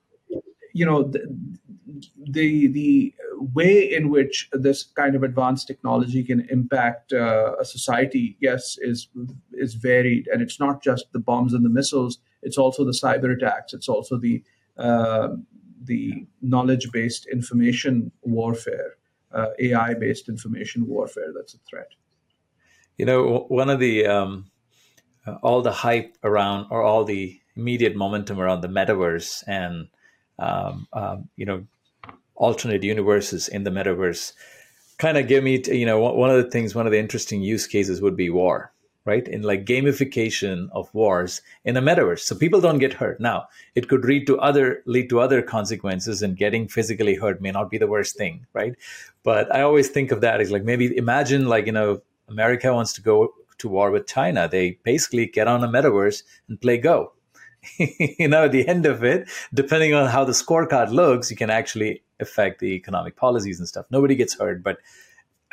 [0.78, 1.21] you know the,
[2.30, 3.13] the, the
[3.56, 9.08] way in which this kind of advanced technology can impact uh, a society, yes, is
[9.54, 12.19] is varied, and it's not just the bombs and the missiles.
[12.43, 13.73] It's also the cyber attacks.
[13.73, 14.43] It's also the
[14.78, 15.30] uh,
[15.88, 18.97] the knowledge based information warfare,
[19.34, 21.32] uh, AI based information warfare.
[21.36, 21.89] That's a threat.
[22.97, 24.52] You know, one of the um,
[25.41, 29.88] all the hype around, or all the immediate momentum around the metaverse and
[30.39, 31.65] um, um, you know,
[32.36, 34.34] alternate universes in the metaverse
[34.97, 37.67] kind of give me, you know, one of the things, one of the interesting use
[37.67, 38.71] cases would be war,
[39.08, 39.28] right?
[39.28, 43.20] In like gamification of wars in a metaverse, so people don't get hurt.
[43.20, 47.52] Now, it could lead to other lead to other consequences, and getting physically hurt may
[47.52, 48.76] not be the worst thing, right?
[49.24, 52.93] But I always think of that as like maybe imagine like you know America wants
[52.93, 54.48] to go to war with China.
[54.48, 57.13] They basically get on a metaverse and play Go,
[57.80, 61.50] you know, at the end of it, depending on how the scorecard looks, you can
[61.50, 63.86] actually affect the economic policies and stuff.
[63.89, 64.80] Nobody gets hurt, but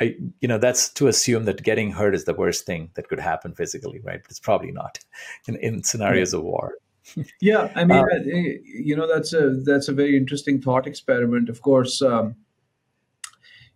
[0.01, 3.19] I, you know, that's to assume that getting hurt is the worst thing that could
[3.19, 4.21] happen physically, right?
[4.21, 4.99] But it's probably not
[5.47, 6.73] in, in scenarios of war.
[7.41, 11.49] yeah, I mean, um, you know, that's a that's a very interesting thought experiment.
[11.49, 12.35] Of course, um,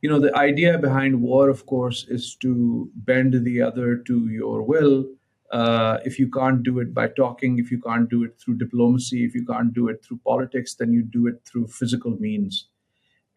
[0.02, 4.64] you know, the idea behind war, of course, is to bend the other to your
[4.64, 5.06] will
[5.52, 9.26] uh, if you can't do it by talking, if you can't do it through diplomacy,
[9.26, 12.68] if you can't do it through politics, then you do it through physical means.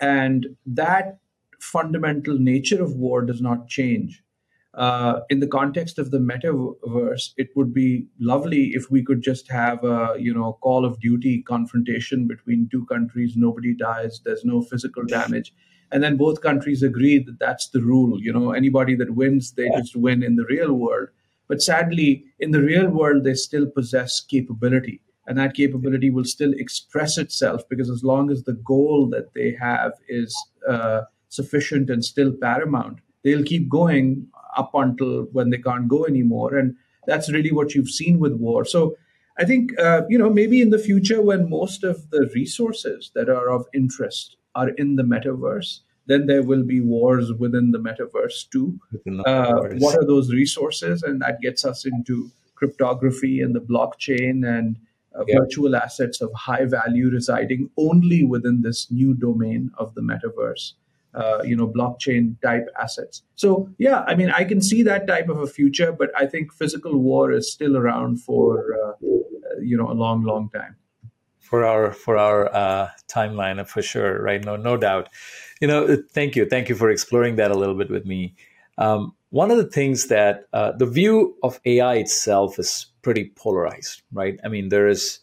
[0.01, 1.19] And that
[1.63, 4.23] fundamental nature of war does not change.
[4.75, 9.51] Uh, in the context of the metaverse, it would be lovely if we could just
[9.51, 13.35] have a you know Call of Duty confrontation between two countries.
[13.37, 14.21] Nobody dies.
[14.25, 15.53] There's no physical damage,
[15.91, 18.19] and then both countries agree that that's the rule.
[18.21, 21.09] You know, anybody that wins, they just win in the real world.
[21.49, 25.03] But sadly, in the real world, they still possess capability.
[25.27, 29.55] And that capability will still express itself because as long as the goal that they
[29.61, 30.35] have is
[30.69, 36.57] uh, sufficient and still paramount, they'll keep going up until when they can't go anymore.
[36.57, 38.65] And that's really what you've seen with war.
[38.65, 38.97] So
[39.39, 43.29] I think, uh, you know, maybe in the future when most of the resources that
[43.29, 48.49] are of interest are in the metaverse, then there will be wars within the metaverse
[48.51, 48.79] too.
[49.25, 51.03] Uh, what are those resources?
[51.03, 54.77] And that gets us into cryptography and the blockchain and
[55.19, 55.39] uh, yeah.
[55.39, 60.73] virtual assets of high value residing only within this new domain of the metaverse.
[61.15, 63.23] Uh, you know, blockchain type assets.
[63.35, 66.55] So yeah, I mean, I can see that type of a future, but I think
[66.55, 68.93] physical war is still around for uh,
[69.61, 70.77] you know a long, long time.
[71.41, 74.43] For our for our uh, timeline, for sure, right?
[74.43, 75.11] No, no doubt.
[75.61, 78.35] You know, thank you, thank you for exploring that a little bit with me.
[78.79, 84.03] Um, one of the things that uh, the view of AI itself is pretty polarized,
[84.13, 84.39] right?
[84.45, 85.21] I mean, there is,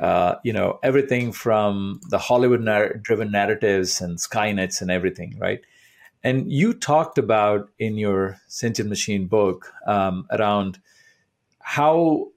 [0.00, 5.60] uh, you know, everything from the Hollywood-driven narratives and Skynets and everything, right?
[6.22, 10.78] And you talked about in your Sentient Machine book um, around
[11.60, 12.28] how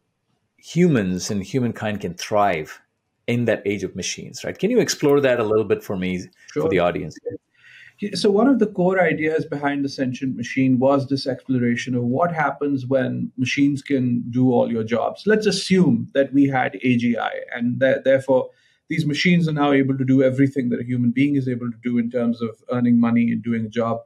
[0.58, 2.82] humans and humankind can thrive
[3.28, 4.58] in that age of machines, right?
[4.58, 6.64] Can you explore that a little bit for me, sure.
[6.64, 7.18] for the audience?
[8.14, 12.32] So, one of the core ideas behind the sentient machine was this exploration of what
[12.32, 15.24] happens when machines can do all your jobs.
[15.26, 18.52] Let's assume that we had AGI, and therefore,
[18.88, 21.78] these machines are now able to do everything that a human being is able to
[21.84, 24.02] do in terms of earning money and doing a job.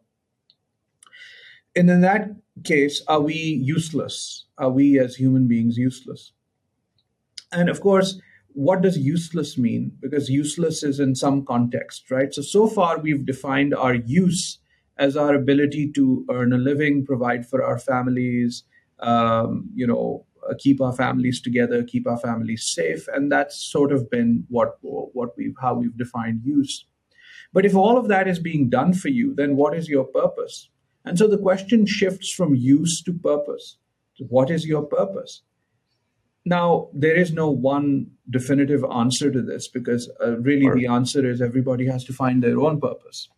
[1.75, 2.29] And in that
[2.63, 4.45] case, are we useless?
[4.57, 6.31] Are we as human beings useless?
[7.51, 8.19] And of course,
[8.53, 9.91] what does useless mean?
[9.99, 12.33] Because useless is in some context, right?
[12.33, 14.59] So, so far we've defined our use
[14.97, 18.63] as our ability to earn a living, provide for our families,
[18.99, 23.91] um, you know, uh, keep our families together, keep our families safe, and that's sort
[23.91, 26.85] of been what what we've how we've defined use.
[27.53, 30.69] But if all of that is being done for you, then what is your purpose?
[31.03, 33.77] And so the question shifts from use to purpose.
[34.15, 35.41] So what is your purpose?
[36.45, 41.41] Now, there is no one definitive answer to this because uh, really the answer is
[41.41, 43.29] everybody has to find their own purpose.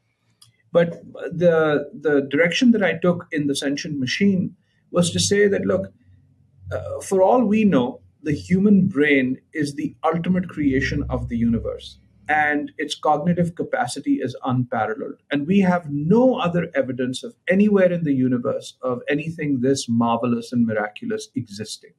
[0.71, 4.55] But the, the direction that I took in the sentient machine
[4.91, 5.91] was to say that, look,
[6.71, 11.99] uh, for all we know, the human brain is the ultimate creation of the universe
[12.29, 15.21] and its cognitive capacity is unparalleled.
[15.29, 20.53] And we have no other evidence of anywhere in the universe of anything this marvelous
[20.53, 21.91] and miraculous existing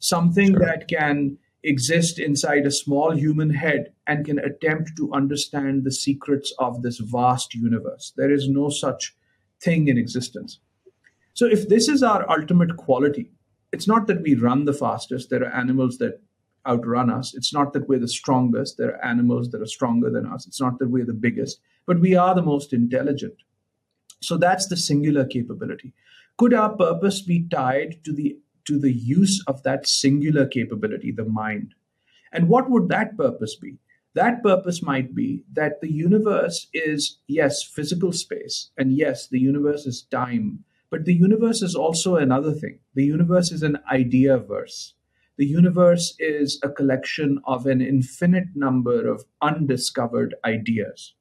[0.00, 0.58] something sure.
[0.58, 6.52] that can exist inside a small human head and can attempt to understand the secrets
[6.58, 8.12] of this vast universe.
[8.16, 9.14] There is no such
[9.62, 10.58] thing in existence.
[11.34, 13.30] So, if this is our ultimate quality,
[13.72, 15.30] it's not that we run the fastest.
[15.30, 16.20] There are animals that
[16.66, 17.34] outrun us.
[17.34, 18.76] It's not that we're the strongest.
[18.78, 20.46] There are animals that are stronger than us.
[20.46, 23.34] It's not that we're the biggest, but we are the most intelligent.
[24.20, 25.92] So, that's the singular capability.
[26.36, 28.38] Could our purpose be tied to the
[28.70, 31.74] to the use of that singular capability, the mind.
[32.32, 33.78] And what would that purpose be?
[34.14, 39.86] That purpose might be that the universe is, yes, physical space, and yes, the universe
[39.86, 42.78] is time, but the universe is also another thing.
[42.94, 44.94] The universe is an idea verse.
[45.36, 51.14] The universe is a collection of an infinite number of undiscovered ideas.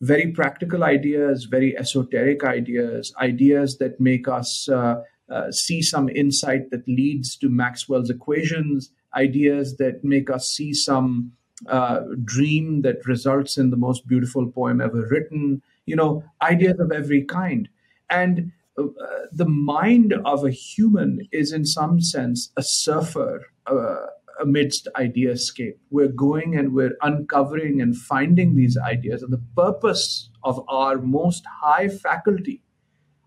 [0.00, 6.70] Very practical ideas, very esoteric ideas, ideas that make us uh, uh, see some insight
[6.70, 11.32] that leads to Maxwell's equations, ideas that make us see some
[11.68, 16.92] uh, dream that results in the most beautiful poem ever written, you know, ideas of
[16.92, 17.68] every kind.
[18.10, 18.84] And uh,
[19.32, 24.06] the mind of a human is, in some sense, a surfer uh,
[24.40, 25.78] amidst ideascape.
[25.90, 29.22] We're going and we're uncovering and finding these ideas.
[29.22, 32.62] And the purpose of our most high faculty,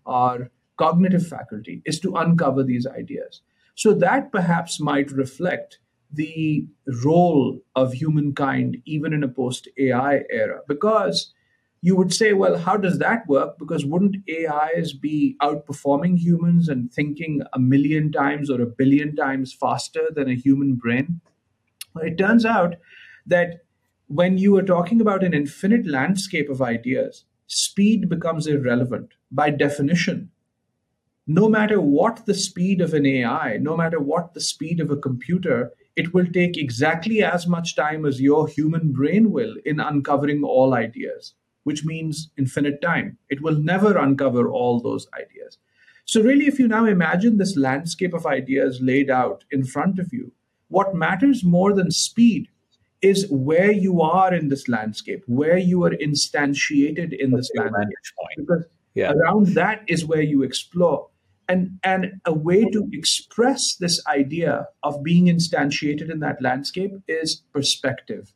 [0.06, 3.42] our cognitive faculty is to uncover these ideas.
[3.74, 5.78] So that perhaps might reflect
[6.12, 6.66] the
[7.04, 10.60] role of humankind even in a post AI era.
[10.66, 11.32] Because
[11.82, 13.58] you would say, well, how does that work?
[13.58, 19.52] Because wouldn't AIs be outperforming humans and thinking a million times or a billion times
[19.52, 21.20] faster than a human brain?
[21.94, 22.76] Well, it turns out
[23.26, 23.64] that
[24.08, 29.10] when you are talking about an infinite landscape of ideas, speed becomes irrelevant.
[29.30, 30.30] By definition,
[31.26, 34.96] no matter what the speed of an AI, no matter what the speed of a
[34.96, 40.42] computer, it will take exactly as much time as your human brain will in uncovering
[40.42, 43.18] all ideas, which means infinite time.
[43.28, 45.58] It will never uncover all those ideas.
[46.04, 50.12] So, really, if you now imagine this landscape of ideas laid out in front of
[50.12, 50.32] you,
[50.68, 52.48] what matters more than speed
[53.02, 58.36] is where you are in this landscape, where you are instantiated in That's this landscape.
[58.36, 58.64] Because
[58.94, 59.12] yeah.
[59.12, 61.09] around that is where you explore.
[61.50, 67.42] And, and a way to express this idea of being instantiated in that landscape is
[67.52, 68.32] perspective.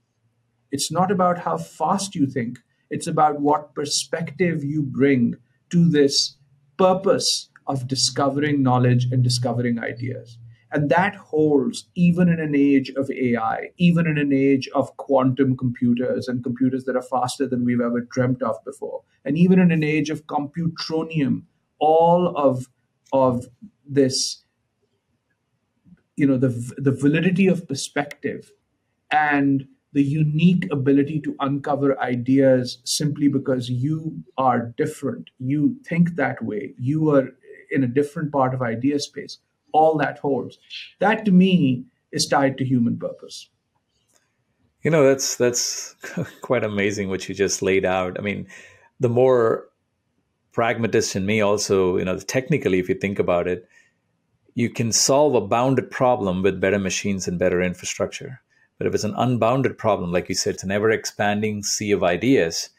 [0.73, 2.59] It's not about how fast you think,
[2.91, 5.37] it's about what perspective you bring
[5.71, 6.37] to this
[6.77, 10.37] purpose of discovering knowledge and discovering ideas.
[10.73, 15.57] And that holds even in an age of AI, even in an age of quantum
[15.57, 19.71] computers and computers that are faster than we've ever dreamt of before, and even in
[19.71, 21.43] an age of computronium,
[21.79, 22.67] all of,
[23.15, 23.47] of
[23.89, 24.45] this,
[26.17, 28.53] you know, the, the validity of perspective
[29.11, 35.31] and the unique ability to uncover ideas simply because you are different.
[35.39, 36.75] You think that way.
[36.79, 37.29] You are
[37.71, 39.39] in a different part of idea space
[39.75, 40.59] all that holds.
[41.01, 43.51] That to me is tied to human purpose.
[44.83, 45.95] You know, that's that's
[46.41, 48.19] quite amazing what you just laid out.
[48.19, 48.47] I mean,
[49.01, 49.67] the more
[50.55, 53.69] pragmatist in me also, you know, technically if you think about it,
[54.55, 58.41] you can solve a bounded problem with better machines and better infrastructure.
[58.79, 62.03] But if it's an unbounded problem, like you said, it's an ever expanding sea of
[62.03, 62.71] ideas,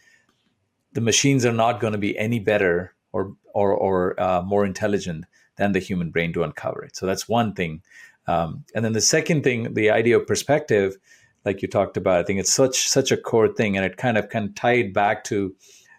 [0.94, 5.26] the machines are not going to be any better or or, or uh, more intelligent
[5.58, 6.96] than the human brain to uncover it.
[6.96, 7.82] So that's one thing.
[8.28, 10.98] Um, and then the second thing, the idea of perspective,
[11.46, 14.18] like you talked about, I think it's such such a core thing, and it kind
[14.18, 15.56] of can tie it back to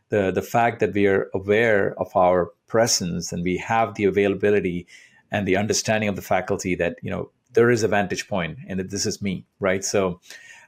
[0.09, 4.87] the the fact that we are aware of our presence and we have the availability
[5.31, 8.79] and the understanding of the faculty that you know there is a vantage point and
[8.79, 9.85] that this is me, right?
[9.85, 10.21] So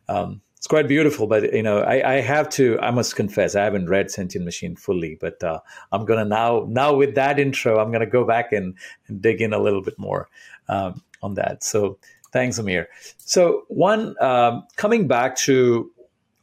[0.08, 2.78] um, it's quite beautiful, but you know, I, I, have to.
[2.80, 5.60] I must confess, I haven't read Sentient Machine fully, but uh,
[5.92, 6.66] I'm gonna now.
[6.68, 8.74] Now with that intro, I'm gonna go back and,
[9.06, 10.28] and dig in a little bit more
[10.68, 11.62] um, on that.
[11.62, 11.98] So
[12.32, 12.88] thanks, Amir.
[13.18, 15.92] So one um, coming back to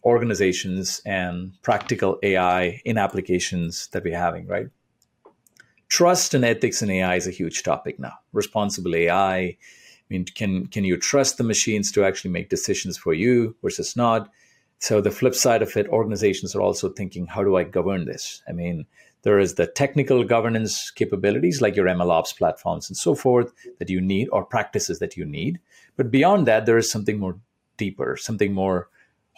[0.06, 4.68] organizations and practical AI in applications that we're having, right?
[5.88, 8.14] Trust and ethics in AI is a huge topic now.
[8.32, 9.58] Responsible AI
[10.06, 13.95] I mean, can can you trust the machines to actually make decisions for you versus
[13.95, 14.30] not?
[14.78, 18.43] So the flip side of it, organizations are also thinking, how do I govern this?
[18.47, 18.86] I mean,
[19.24, 23.99] there is the technical governance capabilities like your MLOps platforms and so forth that you
[23.99, 25.60] need, or practices that you need.
[25.95, 27.39] But beyond that, there is something more
[27.78, 28.89] deeper, something more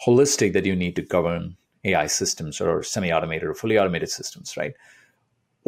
[0.06, 4.74] holistic that you need to govern AI systems or semi-automated or fully automated systems, right?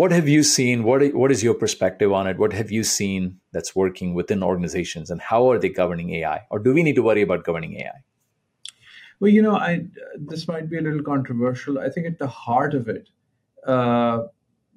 [0.00, 0.82] what have you seen?
[0.84, 2.38] What, what is your perspective on it?
[2.38, 6.58] What have you seen that's working within organizations and how are they governing ai or
[6.58, 7.98] do we need to worry about governing ai
[9.18, 9.84] well you know i
[10.16, 11.78] this might be a little controversial.
[11.78, 13.10] I think at the heart of it
[13.66, 14.22] uh,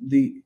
[0.05, 0.41] the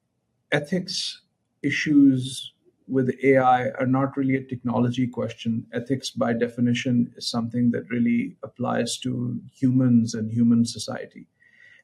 [0.51, 1.21] ethics
[1.63, 2.53] issues
[2.87, 8.37] with ai are not really a technology question ethics by definition is something that really
[8.43, 11.27] applies to humans and human society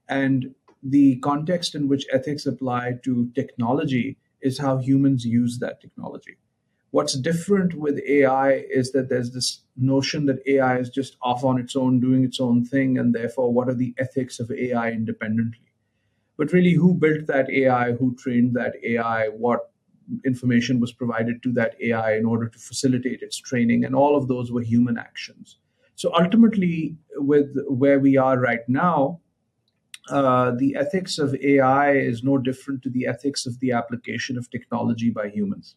[0.08, 6.38] and the context in which ethics apply to technology is how humans use that technology.
[6.92, 11.60] What's different with AI is that there's this notion that AI is just off on
[11.60, 15.74] its own, doing its own thing, and therefore, what are the ethics of AI independently?
[16.38, 17.94] But really, who built that AI?
[17.94, 19.30] Who trained that AI?
[19.30, 19.72] What
[20.26, 23.86] information was provided to that AI in order to facilitate its training?
[23.86, 25.60] And all of those were human actions.
[25.96, 29.20] So ultimately, with where we are right now,
[30.10, 34.50] uh, the ethics of AI is no different to the ethics of the application of
[34.50, 35.76] technology by humans.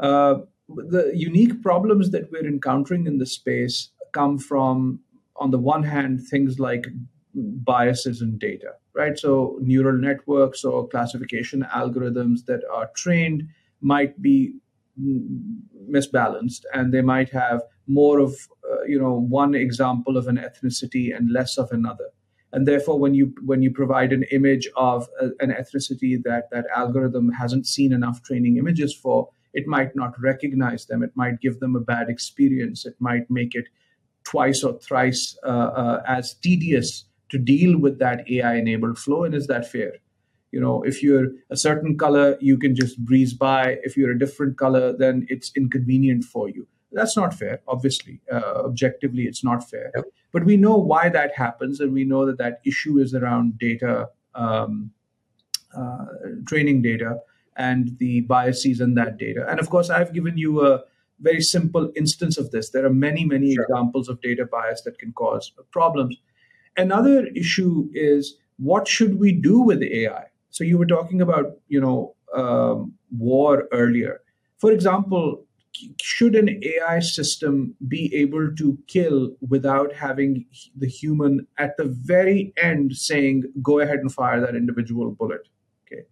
[0.00, 5.00] Uh, the unique problems that we're encountering in this space come from,
[5.36, 6.86] on the one hand, things like
[7.34, 9.18] biases in data, right?
[9.18, 13.48] So, neural networks or classification algorithms that are trained
[13.80, 14.54] might be
[15.90, 18.36] misbalanced and they might have more of
[18.70, 22.08] uh, you know one example of an ethnicity and less of another.
[22.52, 26.66] And therefore when you when you provide an image of a, an ethnicity that that
[26.76, 31.02] algorithm hasn't seen enough training images for it might not recognize them.
[31.02, 32.86] It might give them a bad experience.
[32.86, 33.66] It might make it
[34.24, 39.34] twice or thrice uh, uh, as tedious to deal with that ai enabled flow and
[39.34, 39.92] is that fair
[40.52, 44.18] you know if you're a certain color you can just breeze by if you're a
[44.18, 49.68] different color then it's inconvenient for you that's not fair obviously uh, objectively it's not
[49.68, 50.04] fair yep.
[50.32, 54.08] But we know why that happens, and we know that that issue is around data,
[54.34, 54.90] um,
[55.76, 56.06] uh,
[56.46, 57.18] training data,
[57.56, 59.44] and the biases in that data.
[59.48, 60.80] And of course, I've given you a
[61.20, 62.70] very simple instance of this.
[62.70, 63.64] There are many, many sure.
[63.64, 66.16] examples of data bias that can cause problems.
[66.76, 70.24] Another issue is what should we do with AI?
[70.50, 74.20] So you were talking about, you know, um, war earlier.
[74.58, 75.44] For example,
[76.00, 80.44] should an AI system be able to kill without having
[80.76, 85.48] the human at the very end saying, go ahead and fire that individual bullet?
[85.86, 86.02] Okay.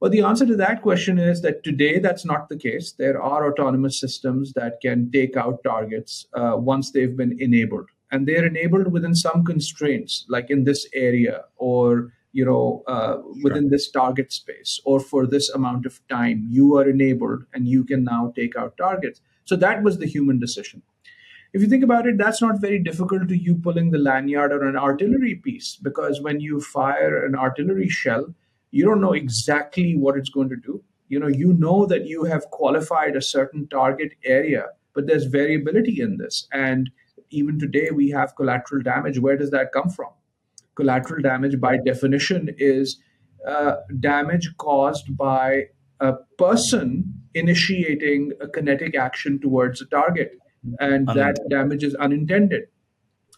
[0.00, 2.92] Well, the answer to that question is that today that's not the case.
[2.92, 8.26] There are autonomous systems that can take out targets uh, once they've been enabled, and
[8.26, 13.70] they're enabled within some constraints, like in this area or you know uh, within sure.
[13.70, 18.04] this target space or for this amount of time you are enabled and you can
[18.04, 19.20] now take out targets.
[19.44, 20.82] So that was the human decision.
[21.52, 24.68] If you think about it that's not very difficult to you pulling the lanyard or
[24.68, 28.34] an artillery piece because when you fire an artillery shell
[28.70, 30.82] you don't know exactly what it's going to do.
[31.08, 36.00] You know you know that you have qualified a certain target area but there's variability
[36.00, 36.46] in this.
[36.52, 36.90] And
[37.30, 39.18] even today we have collateral damage.
[39.18, 40.10] Where does that come from?
[40.74, 43.00] Collateral damage by definition is
[43.46, 45.64] uh, damage caused by
[46.00, 47.04] a person
[47.34, 50.32] initiating a kinetic action towards a target
[50.78, 52.64] and that damage is unintended.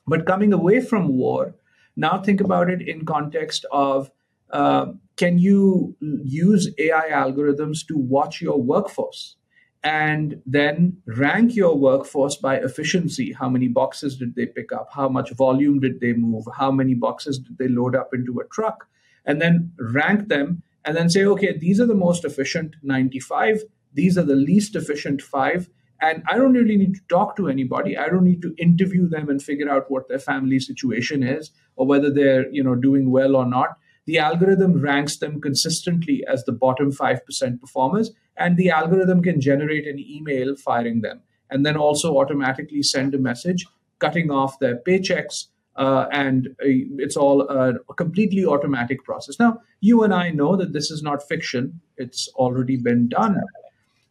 [0.06, 1.54] But coming away from war
[1.96, 4.10] now think about it in context of
[4.50, 4.86] uh,
[5.16, 9.36] can you use ai algorithms to watch your workforce
[9.84, 13.32] and then rank your workforce by efficiency.
[13.32, 14.88] How many boxes did they pick up?
[14.92, 16.44] How much volume did they move?
[16.56, 18.86] How many boxes did they load up into a truck?
[19.24, 23.62] And then rank them and then say, okay, these are the most efficient 95,
[23.94, 25.68] these are the least efficient five.
[26.00, 27.96] And I don't really need to talk to anybody.
[27.96, 31.86] I don't need to interview them and figure out what their family situation is or
[31.86, 33.76] whether they're, you know, doing well or not
[34.06, 39.86] the algorithm ranks them consistently as the bottom 5% performers, and the algorithm can generate
[39.86, 43.66] an email firing them and then also automatically send a message
[43.98, 45.46] cutting off their paychecks.
[45.76, 46.66] Uh, and uh,
[46.98, 49.38] it's all a, a completely automatic process.
[49.38, 53.40] Now, you and I know that this is not fiction, it's already been done.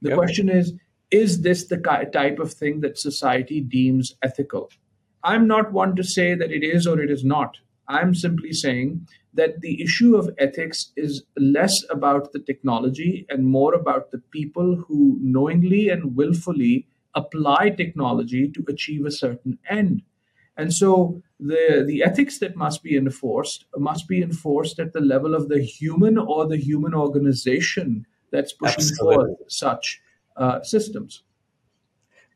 [0.02, 0.18] The yep.
[0.18, 0.74] question is
[1.12, 1.78] is this the
[2.14, 4.70] type of thing that society deems ethical?
[5.24, 7.58] I'm not one to say that it is or it is not.
[7.88, 13.74] I'm simply saying that the issue of ethics is less about the technology and more
[13.74, 20.02] about the people who knowingly and willfully apply technology to achieve a certain end.
[20.58, 25.34] And so the, the ethics that must be enforced must be enforced at the level
[25.34, 29.16] of the human or the human organization that's pushing Absolutely.
[29.16, 30.02] forward such
[30.38, 31.24] uh, systems.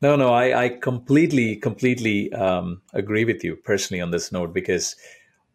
[0.02, 4.94] No, no, I, I completely, completely um, agree with you personally on this note because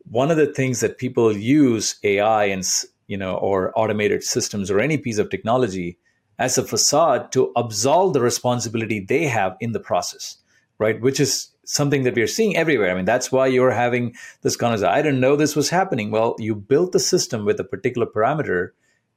[0.10, 2.64] one of the things that people use AI and
[3.08, 5.98] you know or automated systems or any piece of technology
[6.40, 10.38] as a facade to absolve the responsibility they have in the process,
[10.80, 11.00] right?
[11.00, 12.92] Which is something that we're seeing everywhere.
[12.92, 16.10] I mean, that's why you're having this kind of I didn't know this was happening.
[16.10, 18.70] Well, you built the system with a particular parameter.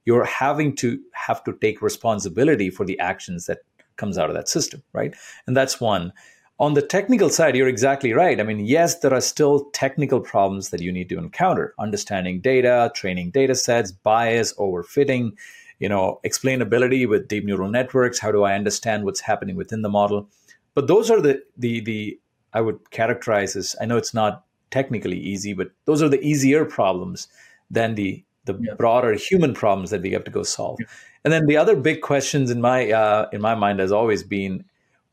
[0.05, 3.59] You're having to have to take responsibility for the actions that
[3.95, 5.15] comes out of that system, right?
[5.47, 6.13] And that's one.
[6.57, 8.39] On the technical side, you're exactly right.
[8.39, 12.91] I mean, yes, there are still technical problems that you need to encounter understanding data,
[12.95, 15.33] training data sets, bias, overfitting,
[15.79, 18.19] you know, explainability with deep neural networks.
[18.19, 20.29] How do I understand what's happening within the model?
[20.75, 22.19] But those are the, the, the
[22.53, 26.63] I would characterize as, I know it's not technically easy, but those are the easier
[26.63, 27.27] problems
[27.69, 28.75] than the the yeah.
[28.75, 30.77] broader human problems that we have to go solve.
[30.79, 30.85] Yeah.
[31.23, 34.63] And then the other big questions in my uh, in my mind has always been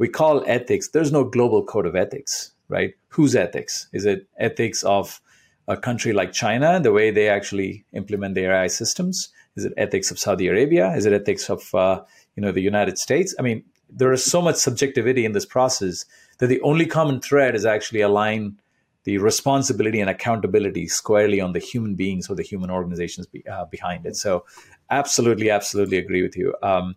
[0.02, 2.92] we call ethics, there's no global code of ethics, right?
[3.10, 3.86] Whose ethics?
[3.92, 5.20] Is it ethics of
[5.68, 9.28] a country like China, the way they actually implement their AI systems?
[9.54, 10.92] Is it ethics of Saudi Arabia?
[10.96, 12.02] Is it ethics of uh,
[12.34, 13.32] you know the United States?
[13.38, 16.04] I mean, there is so much subjectivity in this process
[16.38, 18.58] that the only common thread is actually align
[19.04, 23.66] the responsibility and accountability squarely on the human beings or the human organizations be, uh,
[23.66, 24.16] behind it.
[24.16, 24.46] So,
[24.90, 26.56] absolutely, absolutely agree with you.
[26.60, 26.96] Um,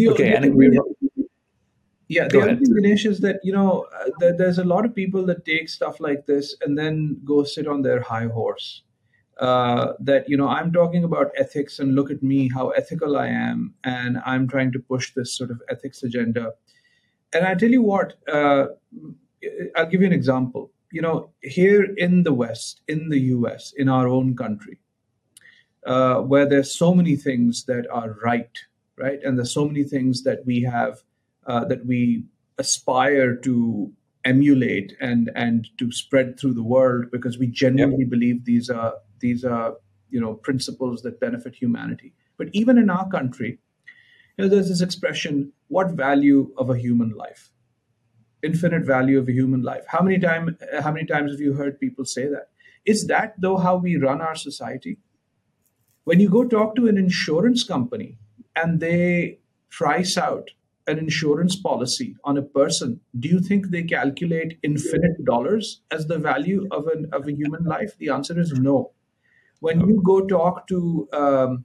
[0.00, 0.76] okay, and we,
[2.10, 5.24] yeah, the other thing, Ganesh, is that you know uh, there's a lot of people
[5.26, 8.82] that take stuff like this and then go sit on their high horse.
[9.38, 13.28] Uh, that you know, I'm talking about ethics, and look at me, how ethical I
[13.28, 16.52] am, and I'm trying to push this sort of ethics agenda.
[17.32, 18.66] And I tell you what, uh,
[19.76, 20.72] I'll give you an example.
[20.90, 24.80] You know, here in the West, in the U.S., in our own country,
[25.86, 28.58] uh, where there's so many things that are right,
[28.98, 30.98] right, and there's so many things that we have
[31.46, 32.24] uh, that we
[32.58, 33.92] aspire to
[34.24, 38.10] emulate and and to spread through the world because we genuinely yep.
[38.10, 39.74] believe these are these are
[40.10, 42.12] you know principles that benefit humanity.
[42.36, 43.58] But even in our country
[44.36, 47.50] you know there's this expression what value of a human life?
[48.42, 49.84] Infinite value of a human life.
[49.86, 52.48] How many time how many times have you heard people say that?
[52.86, 54.98] Is that though how we run our society?
[56.04, 58.18] When you go talk to an insurance company
[58.56, 60.50] and they price out
[60.86, 66.18] an insurance policy on a person, do you think they calculate infinite dollars as the
[66.18, 67.96] value of, an, of a human life?
[67.98, 68.92] The answer is no.
[69.60, 71.64] When you go talk to um,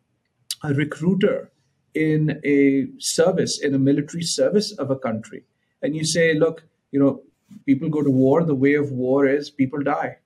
[0.63, 1.51] a recruiter
[1.93, 5.45] in a service, in a military service of a country,
[5.81, 7.21] and you say, look, you know,
[7.65, 10.17] people go to war, the way of war is people die.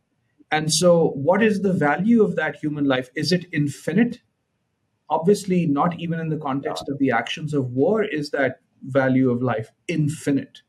[0.51, 3.09] And so, what is the value of that human life?
[3.15, 4.21] Is it infinite?
[5.09, 9.41] Obviously, not even in the context of the actions of war is that value of
[9.41, 10.61] life infinite.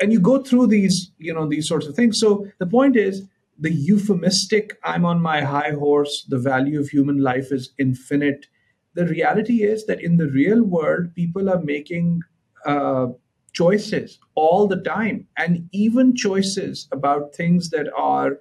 [0.00, 2.20] And you go through these, you know, these sorts of things.
[2.20, 3.26] So the point is,
[3.58, 8.46] the euphemistic i'm on my high horse the value of human life is infinite
[8.94, 12.20] the reality is that in the real world people are making
[12.66, 13.06] uh,
[13.52, 18.38] choices all the time and even choices about things that are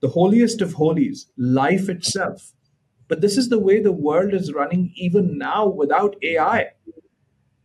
[0.00, 2.52] the holiest of holies life itself
[3.08, 6.66] but this is the way the world is running even now without ai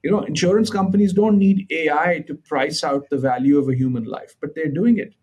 [0.05, 4.05] you know insurance companies don't need ai to price out the value of a human
[4.05, 5.15] life but they're doing it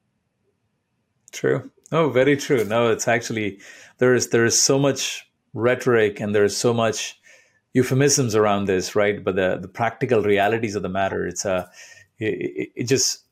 [1.33, 1.71] True.
[1.91, 2.65] Oh, very true.
[2.65, 3.59] No, it's actually
[3.99, 7.19] there is there is so much rhetoric and there is so much
[7.75, 9.23] euphemisms around this, right?
[9.25, 11.69] But the the practical realities of the matter, it's a
[12.19, 13.25] it, it just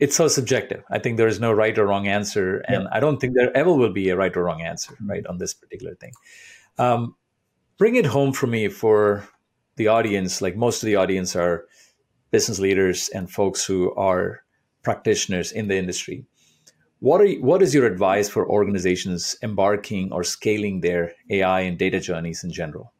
[0.00, 0.82] it's so subjective.
[0.90, 2.88] I think there is no right or wrong answer, and yeah.
[2.92, 5.10] I don't think there ever will be a right or wrong answer, mm-hmm.
[5.10, 6.12] right, on this particular thing.
[6.78, 7.14] Um,
[7.78, 9.28] bring it home for me for
[9.78, 10.42] the audience.
[10.42, 11.64] Like most of the audience are
[12.30, 14.42] business leaders and folks who are
[14.82, 16.26] practitioners in the industry.
[17.00, 22.00] What are what is your advice for organizations embarking or scaling their AI and data
[22.00, 22.92] journeys in general?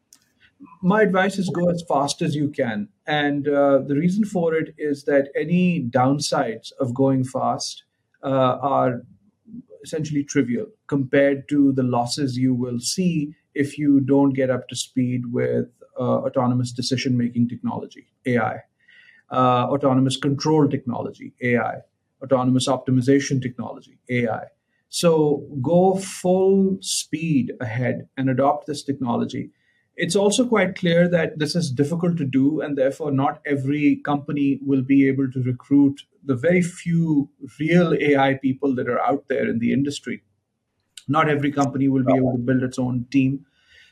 [0.83, 4.75] My advice is go as fast as you can, and uh, the reason for it
[4.77, 7.85] is that any downsides of going fast
[8.23, 9.03] uh, are
[9.85, 14.77] essentially trivial compared to the losses you will see if you don't get up to
[14.77, 15.67] speed with
[16.03, 18.59] autonomous decision making technology AI,
[19.31, 21.79] uh, autonomous control technology AI
[22.23, 24.45] autonomous optimization technology, AI.
[24.89, 29.51] So go full speed ahead and adopt this technology.
[29.97, 34.61] It's also quite clear that this is difficult to do, and therefore, not every company
[34.65, 37.29] will be able to recruit the very few
[37.59, 40.23] real AI people that are out there in the industry.
[41.09, 43.45] Not every company will be able to build its own team.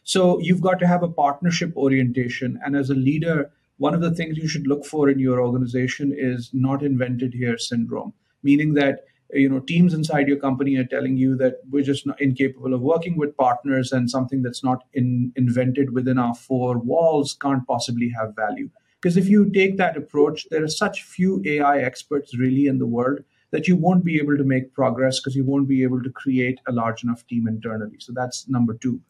[0.06, 2.60] So you've got to have a partnership orientation.
[2.64, 6.14] And as a leader, one of the things you should look for in your organization
[6.16, 8.12] is not invented here syndrome,
[8.44, 9.00] meaning that
[9.32, 12.82] you know teams inside your company are telling you that we're just not incapable of
[12.82, 18.08] working with partners and something that's not in, invented within our four walls can't possibly
[18.16, 22.68] have value because if you take that approach there are such few ai experts really
[22.68, 23.18] in the world
[23.52, 26.58] that you won't be able to make progress because you won't be able to create
[26.68, 29.00] a large enough team internally so that's number two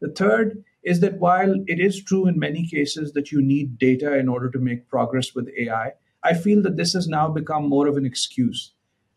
[0.00, 4.16] the third is that while it is true in many cases that you need data
[4.18, 5.92] in order to make progress with AI,
[6.22, 8.72] I feel that this has now become more of an excuse.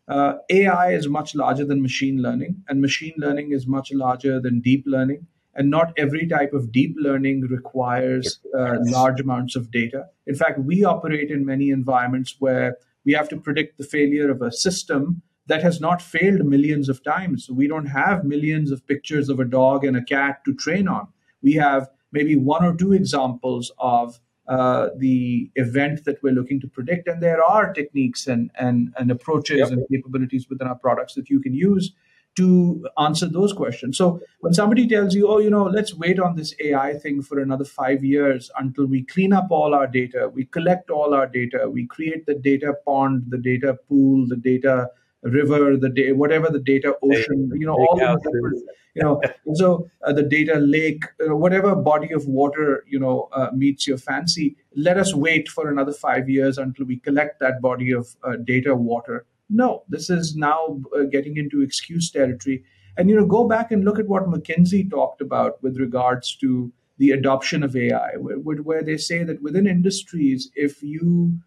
[0.08, 4.60] Uh, AI is much larger than machine learning, and machine learning is much larger than
[4.60, 5.26] deep learning.
[5.54, 10.06] And not every type of deep learning requires uh, large amounts of data.
[10.26, 12.76] In fact, we operate in many environments where
[13.08, 17.02] we have to predict the failure of a system that has not failed millions of
[17.02, 17.46] times.
[17.46, 20.86] So we don't have millions of pictures of a dog and a cat to train
[20.86, 21.08] on
[21.42, 26.66] we have maybe one or two examples of uh, the event that we're looking to
[26.66, 27.06] predict.
[27.06, 29.70] And there are techniques and, and, and approaches yep.
[29.70, 31.92] and capabilities within our products that you can use
[32.38, 33.98] to answer those questions.
[33.98, 37.38] So when somebody tells you, oh, you know, let's wait on this AI thing for
[37.40, 41.68] another five years until we clean up all our data, we collect all our data,
[41.68, 44.88] we create the data pond, the data pool, the data
[45.22, 48.62] river, the day, whatever the data ocean, you know, all the different,
[48.94, 49.20] you know,
[49.54, 53.98] so uh, the data lake, uh, whatever body of water, you know, uh, meets your
[53.98, 54.56] fancy.
[54.76, 58.74] Let us wait for another five years until we collect that body of uh, data
[58.74, 59.26] water.
[59.50, 62.64] No, this is now uh, getting into excuse territory.
[62.96, 66.72] And you know, go back and look at what McKinsey talked about with regards to
[66.98, 71.38] the adoption of AI, where, where they say that within industries, if you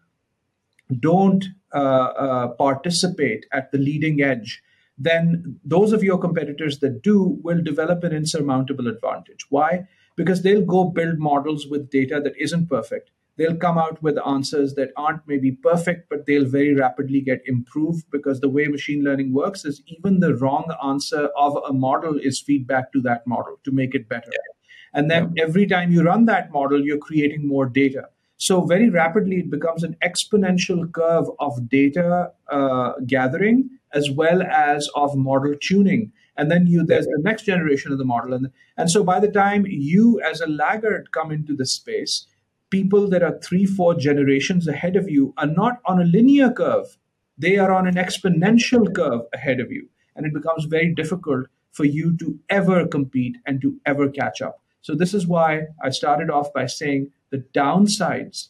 [0.98, 1.44] don't
[1.74, 4.62] uh, uh, participate at the leading edge,
[4.98, 9.46] then those of your competitors that do will develop an insurmountable advantage.
[9.50, 9.86] Why?
[10.16, 13.10] Because they'll go build models with data that isn't perfect.
[13.36, 18.04] They'll come out with answers that aren't maybe perfect, but they'll very rapidly get improved
[18.10, 22.40] because the way machine learning works is even the wrong answer of a model is
[22.40, 24.30] feedback to that model to make it better.
[24.30, 24.98] Yeah.
[25.00, 25.44] And then yeah.
[25.44, 28.08] every time you run that model, you're creating more data.
[28.36, 34.88] So very rapidly, it becomes an exponential curve of data uh, gathering as well as
[34.94, 36.12] of model tuning.
[36.36, 39.30] And then you there's the next generation of the model, and and so by the
[39.30, 42.26] time you as a laggard come into the space,
[42.72, 46.98] people that are three four generations ahead of you are not on a linear curve;
[47.38, 51.84] they are on an exponential curve ahead of you, and it becomes very difficult for
[51.84, 54.60] you to ever compete and to ever catch up.
[54.80, 58.48] So, this is why I started off by saying the downsides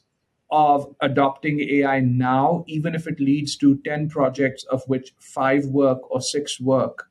[0.50, 5.98] of adopting AI now, even if it leads to 10 projects of which five work
[6.10, 7.08] or six work,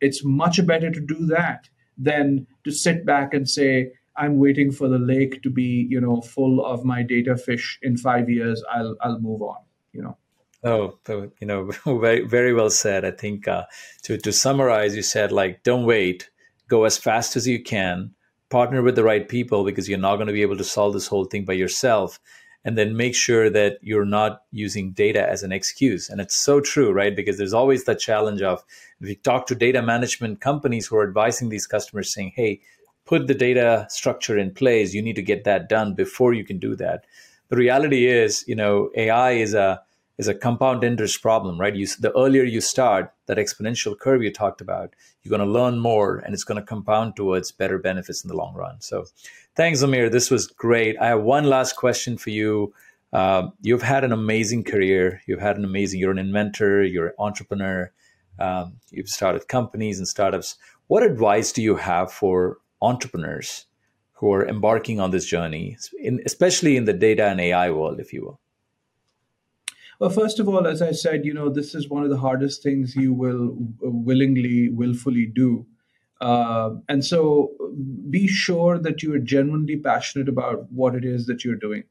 [0.00, 4.88] it's much better to do that than to sit back and say, I'm waiting for
[4.88, 8.62] the lake to be, you know, full of my data fish in five years.
[8.72, 9.58] I'll I'll move on.
[9.92, 10.16] You know.
[10.64, 10.98] Oh,
[11.40, 13.04] you know, very very well said.
[13.04, 13.64] I think uh,
[14.04, 16.30] to to summarize, you said like, don't wait,
[16.68, 18.14] go as fast as you can,
[18.50, 21.06] partner with the right people because you're not going to be able to solve this
[21.06, 22.18] whole thing by yourself,
[22.64, 26.08] and then make sure that you're not using data as an excuse.
[26.08, 27.14] And it's so true, right?
[27.14, 28.64] Because there's always that challenge of
[29.00, 32.60] if you talk to data management companies who are advising these customers, saying, hey
[33.06, 36.58] put the data structure in place you need to get that done before you can
[36.58, 37.04] do that.
[37.48, 39.80] The reality is you know ai is a
[40.18, 41.74] is a compound interest problem right?
[41.74, 45.78] You the earlier you start that exponential curve you talked about you're going to learn
[45.78, 48.80] more and it's going to compound towards better benefits in the long run.
[48.80, 49.04] So
[49.54, 50.10] thanks amir.
[50.10, 50.96] This was great.
[51.00, 52.74] I have one last question for you.
[53.12, 55.22] Uh, you've had an amazing career.
[55.26, 57.92] You've had an amazing you're an inventor you're an entrepreneur
[58.38, 60.56] um, you've started companies and startups.
[60.88, 63.66] What advice do you have for entrepreneurs
[64.14, 68.12] who are embarking on this journey, in, especially in the data and AI world, if
[68.12, 68.40] you will?
[69.98, 72.62] Well, first of all, as I said, you know, this is one of the hardest
[72.62, 75.66] things you will willingly, willfully do.
[76.20, 77.50] Uh, and so
[78.10, 81.84] be sure that you are genuinely passionate about what it is that you're doing.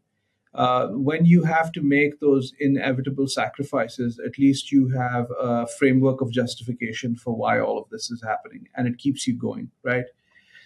[0.53, 6.21] Uh, when you have to make those inevitable sacrifices, at least you have a framework
[6.21, 10.05] of justification for why all of this is happening and it keeps you going, right?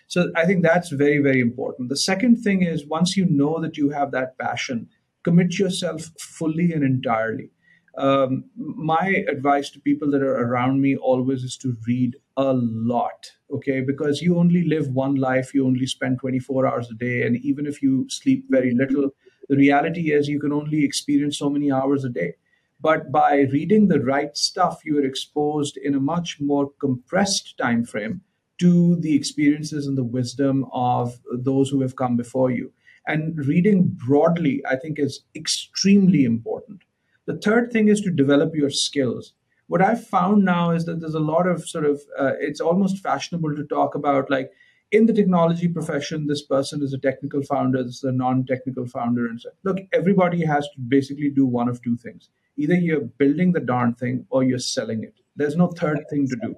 [0.09, 1.89] So I think that's very, very important.
[1.89, 4.89] The second thing is once you know that you have that passion,
[5.23, 7.51] commit yourself fully and entirely.
[7.95, 13.31] Um, my advice to people that are around me always is to read a lot,
[13.53, 13.81] okay?
[13.81, 17.67] Because you only live one life, you only spend 24 hours a day, and even
[17.67, 19.11] if you sleep very little,
[19.47, 22.33] the reality is you can only experience so many hours a day.
[22.81, 27.83] But by reading the right stuff, you are exposed in a much more compressed time
[27.85, 28.21] frame
[28.59, 32.71] to the experiences and the wisdom of those who have come before you.
[33.07, 36.81] And reading broadly, I think, is extremely important.
[37.25, 39.33] The third thing is to develop your skills.
[39.67, 42.99] What I've found now is that there's a lot of sort of, uh, it's almost
[42.99, 44.51] fashionable to talk about like,
[44.91, 48.87] in the technology profession, this person is a technical founder, this is a non technical
[48.87, 49.27] founder.
[49.27, 52.29] And so, look, everybody has to basically do one of two things
[52.59, 55.15] either you're building the darn thing or you're selling it.
[55.35, 56.55] There's no third thing to do.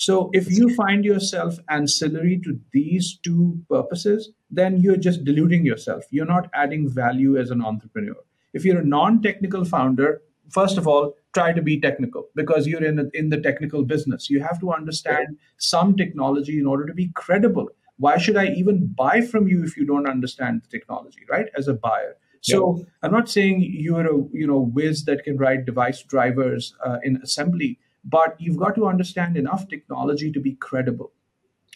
[0.00, 6.04] So if you find yourself ancillary to these two purposes, then you're just deluding yourself.
[6.10, 8.16] You're not adding value as an entrepreneur.
[8.54, 12.98] If you're a non-technical founder, first of all, try to be technical because you're in,
[12.98, 14.30] a, in the technical business.
[14.30, 17.68] You have to understand some technology in order to be credible.
[17.98, 21.48] Why should I even buy from you if you don't understand the technology, right?
[21.54, 22.16] As a buyer.
[22.40, 22.86] So yep.
[23.02, 27.20] I'm not saying you're a you know whiz that can write device drivers uh, in
[27.22, 31.12] assembly, but you've got to understand enough technology to be credible.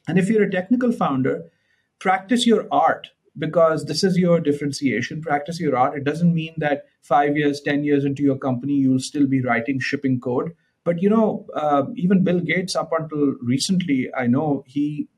[0.08, 1.50] And if you're a technical founder,
[1.98, 5.20] practice your art because this is your differentiation.
[5.20, 5.96] Practice your art.
[5.96, 9.80] It doesn't mean that five years, 10 years into your company, you'll still be writing
[9.80, 10.54] shipping code.
[10.84, 15.08] But you know, uh, even Bill Gates, up until recently, I know he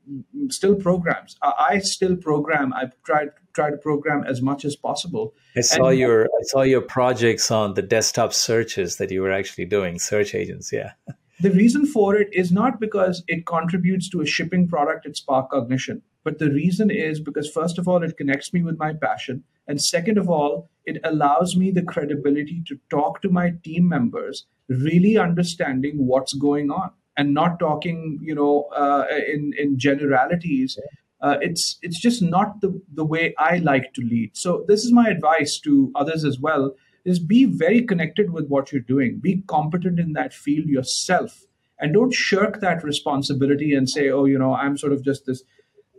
[0.49, 1.35] still programs.
[1.41, 2.73] I still program.
[2.73, 5.33] I try try to program as much as possible.
[5.57, 9.31] I saw and, your I saw your projects on the desktop searches that you were
[9.31, 10.71] actually doing, search agents.
[10.71, 10.91] Yeah.
[11.39, 16.01] The reason for it is not because it contributes to a shipping product at SparkCognition,
[16.23, 19.81] but the reason is because first of all, it connects me with my passion, and
[19.81, 25.17] second of all, it allows me the credibility to talk to my team members really
[25.17, 30.77] understanding what's going on and not talking, you know, uh, in in generalities.
[31.19, 34.37] Uh, it's it's just not the the way I like to lead.
[34.37, 38.71] So this is my advice to others as well: is be very connected with what
[38.71, 41.45] you're doing, be competent in that field yourself,
[41.79, 45.43] and don't shirk that responsibility and say, oh, you know, I'm sort of just this.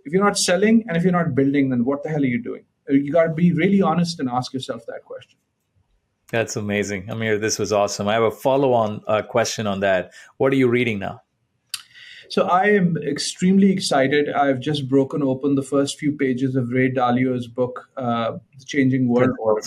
[0.04, 2.42] If you're not selling and if you're not building, then what the hell are you
[2.42, 2.64] doing?
[2.89, 5.39] You got to be really honest and ask yourself that question.
[6.30, 7.09] That's amazing.
[7.09, 8.07] Amir, this was awesome.
[8.07, 10.12] I have a follow on uh, question on that.
[10.36, 11.22] What are you reading now?
[12.28, 14.28] So I am extremely excited.
[14.28, 19.09] I've just broken open the first few pages of Ray Dalio's book, uh, The Changing
[19.09, 19.66] World Order.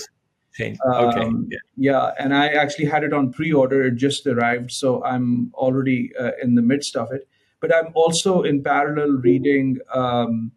[0.53, 0.77] Change.
[0.85, 1.21] Okay.
[1.21, 1.57] Um, yeah.
[1.75, 2.11] yeah.
[2.19, 3.85] and I actually had it on pre-order.
[3.85, 7.27] It just arrived, so I'm already uh, in the midst of it.
[7.61, 9.79] But I'm also in parallel reading.
[9.93, 10.51] Um,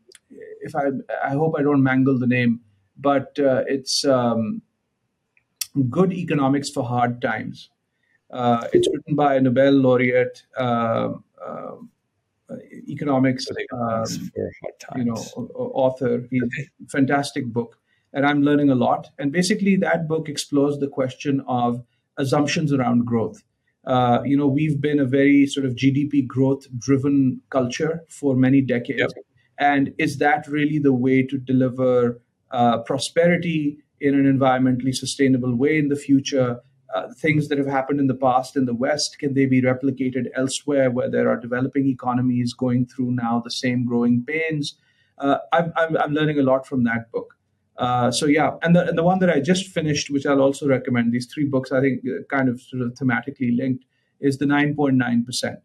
[0.61, 0.89] if I,
[1.25, 2.61] I hope I don't mangle the name,
[2.97, 4.63] but uh, it's um,
[5.91, 7.71] Good Economics for Hard Times.
[8.31, 11.13] Uh, it's written by a Nobel laureate, uh,
[11.45, 11.77] uh,
[12.89, 14.05] economics, um,
[14.97, 15.15] you know,
[15.55, 16.27] author.
[16.31, 17.79] He's a fantastic book,
[18.13, 19.09] and I'm learning a lot.
[19.19, 21.85] And basically, that book explores the question of
[22.17, 23.43] assumptions around growth.
[23.87, 28.61] Uh, you know, we've been a very sort of GDP growth driven culture for many
[28.61, 29.01] decades.
[29.01, 29.25] Yep.
[29.59, 35.79] And is that really the way to deliver uh, prosperity in an environmentally sustainable way
[35.79, 36.61] in the future?
[36.95, 40.27] Uh, things that have happened in the past in the West, can they be replicated
[40.37, 44.77] elsewhere where there are developing economies going through now the same growing pains?
[45.19, 47.35] Uh, I'm, I'm, I'm, learning a lot from that book.
[47.77, 50.69] Uh, so yeah, and the, and the one that I just finished, which I'll also
[50.69, 53.85] recommend, these three books I think uh, kind of sort of thematically linked,
[54.21, 55.57] is the 9.9%,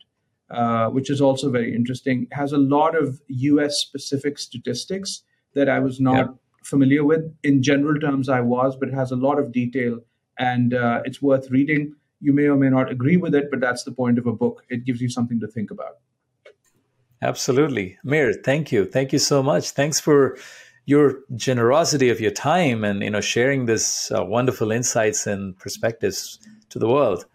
[0.52, 2.24] uh, which is also very interesting.
[2.24, 5.24] It has a lot of US specific statistics
[5.54, 6.36] that I was not yep.
[6.64, 7.32] familiar with.
[7.43, 10.00] In general terms, I was, but it has a lot of detail
[10.38, 11.93] and uh, it's worth reading.
[12.22, 14.64] You may or may not agree with it, but that's the point of a book.
[14.70, 15.97] It gives you something to think about.
[17.22, 17.97] Absolutely.
[18.04, 18.86] Mir, thank you.
[18.86, 19.72] Thank you so much.
[19.72, 20.38] Thanks for
[20.86, 26.39] your generosity of your time and you know sharing this uh, wonderful insights and perspectives
[26.70, 27.26] to the world.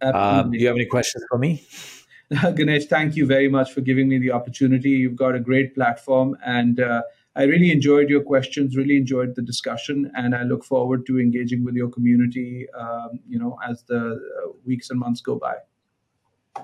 [0.00, 1.62] Uh, do you have any questions for me?
[2.54, 4.90] Ganesh, thank you very much for giving me the opportunity.
[4.90, 7.02] You've got a great platform, and uh,
[7.34, 11.64] I really enjoyed your questions, really enjoyed the discussion, and I look forward to engaging
[11.64, 15.54] with your community, um, you know, as the uh, weeks and months go by.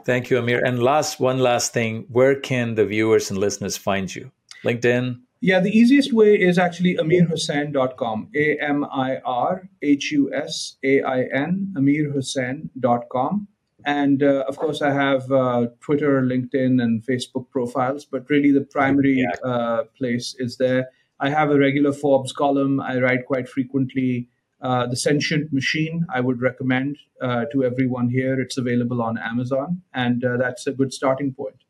[0.04, 0.64] Thank you, Amir.
[0.64, 4.30] And last, one last thing, where can the viewers and listeners find you?
[4.64, 5.20] LinkedIn?
[5.40, 11.02] Yeah, the easiest way is actually amirhusain.com, A M I R H U S A
[11.02, 13.48] I N, amirhusain.com.
[13.86, 18.62] And uh, of course, I have uh, Twitter, LinkedIn, and Facebook profiles, but really the
[18.62, 19.48] primary yeah.
[19.48, 20.88] uh, place is there.
[21.20, 22.80] I have a regular Forbes column.
[22.80, 24.28] I write quite frequently.
[24.60, 28.40] Uh, the Sentient Machine, I would recommend uh, to everyone here.
[28.40, 31.62] It's available on Amazon, and uh, that's a good starting point.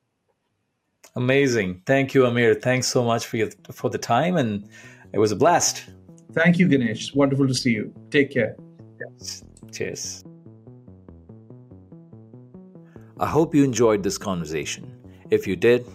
[1.17, 1.83] Amazing.
[1.85, 2.55] Thank you, Amir.
[2.55, 4.67] Thanks so much for, your, for the time, and
[5.12, 5.85] it was a blast.
[6.33, 7.14] Thank you, Ganesh.
[7.14, 7.93] Wonderful to see you.
[8.11, 8.57] Take care.
[9.01, 9.43] Yes.
[9.73, 10.25] Cheers.
[13.19, 14.93] I hope you enjoyed this conversation.
[15.31, 15.87] If you did,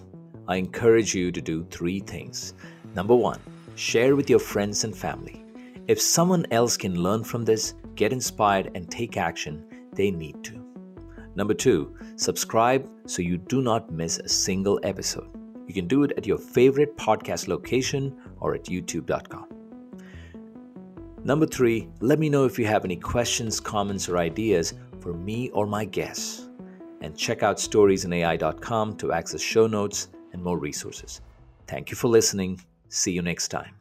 [0.47, 2.55] I encourage you to do three things.
[2.95, 3.39] Number one,
[3.75, 5.45] share with your friends and family.
[5.87, 9.63] If someone else can learn from this, get inspired, and take action,
[9.93, 10.65] they need to.
[11.35, 15.29] Number two, subscribe so you do not miss a single episode.
[15.67, 19.45] You can do it at your favorite podcast location or at youtube.com.
[21.23, 25.49] Number three, let me know if you have any questions, comments, or ideas for me
[25.51, 26.47] or my guests
[27.01, 31.21] and check out storiesinai.com to access show notes and more resources.
[31.67, 32.61] Thank you for listening.
[32.89, 33.80] See you next time.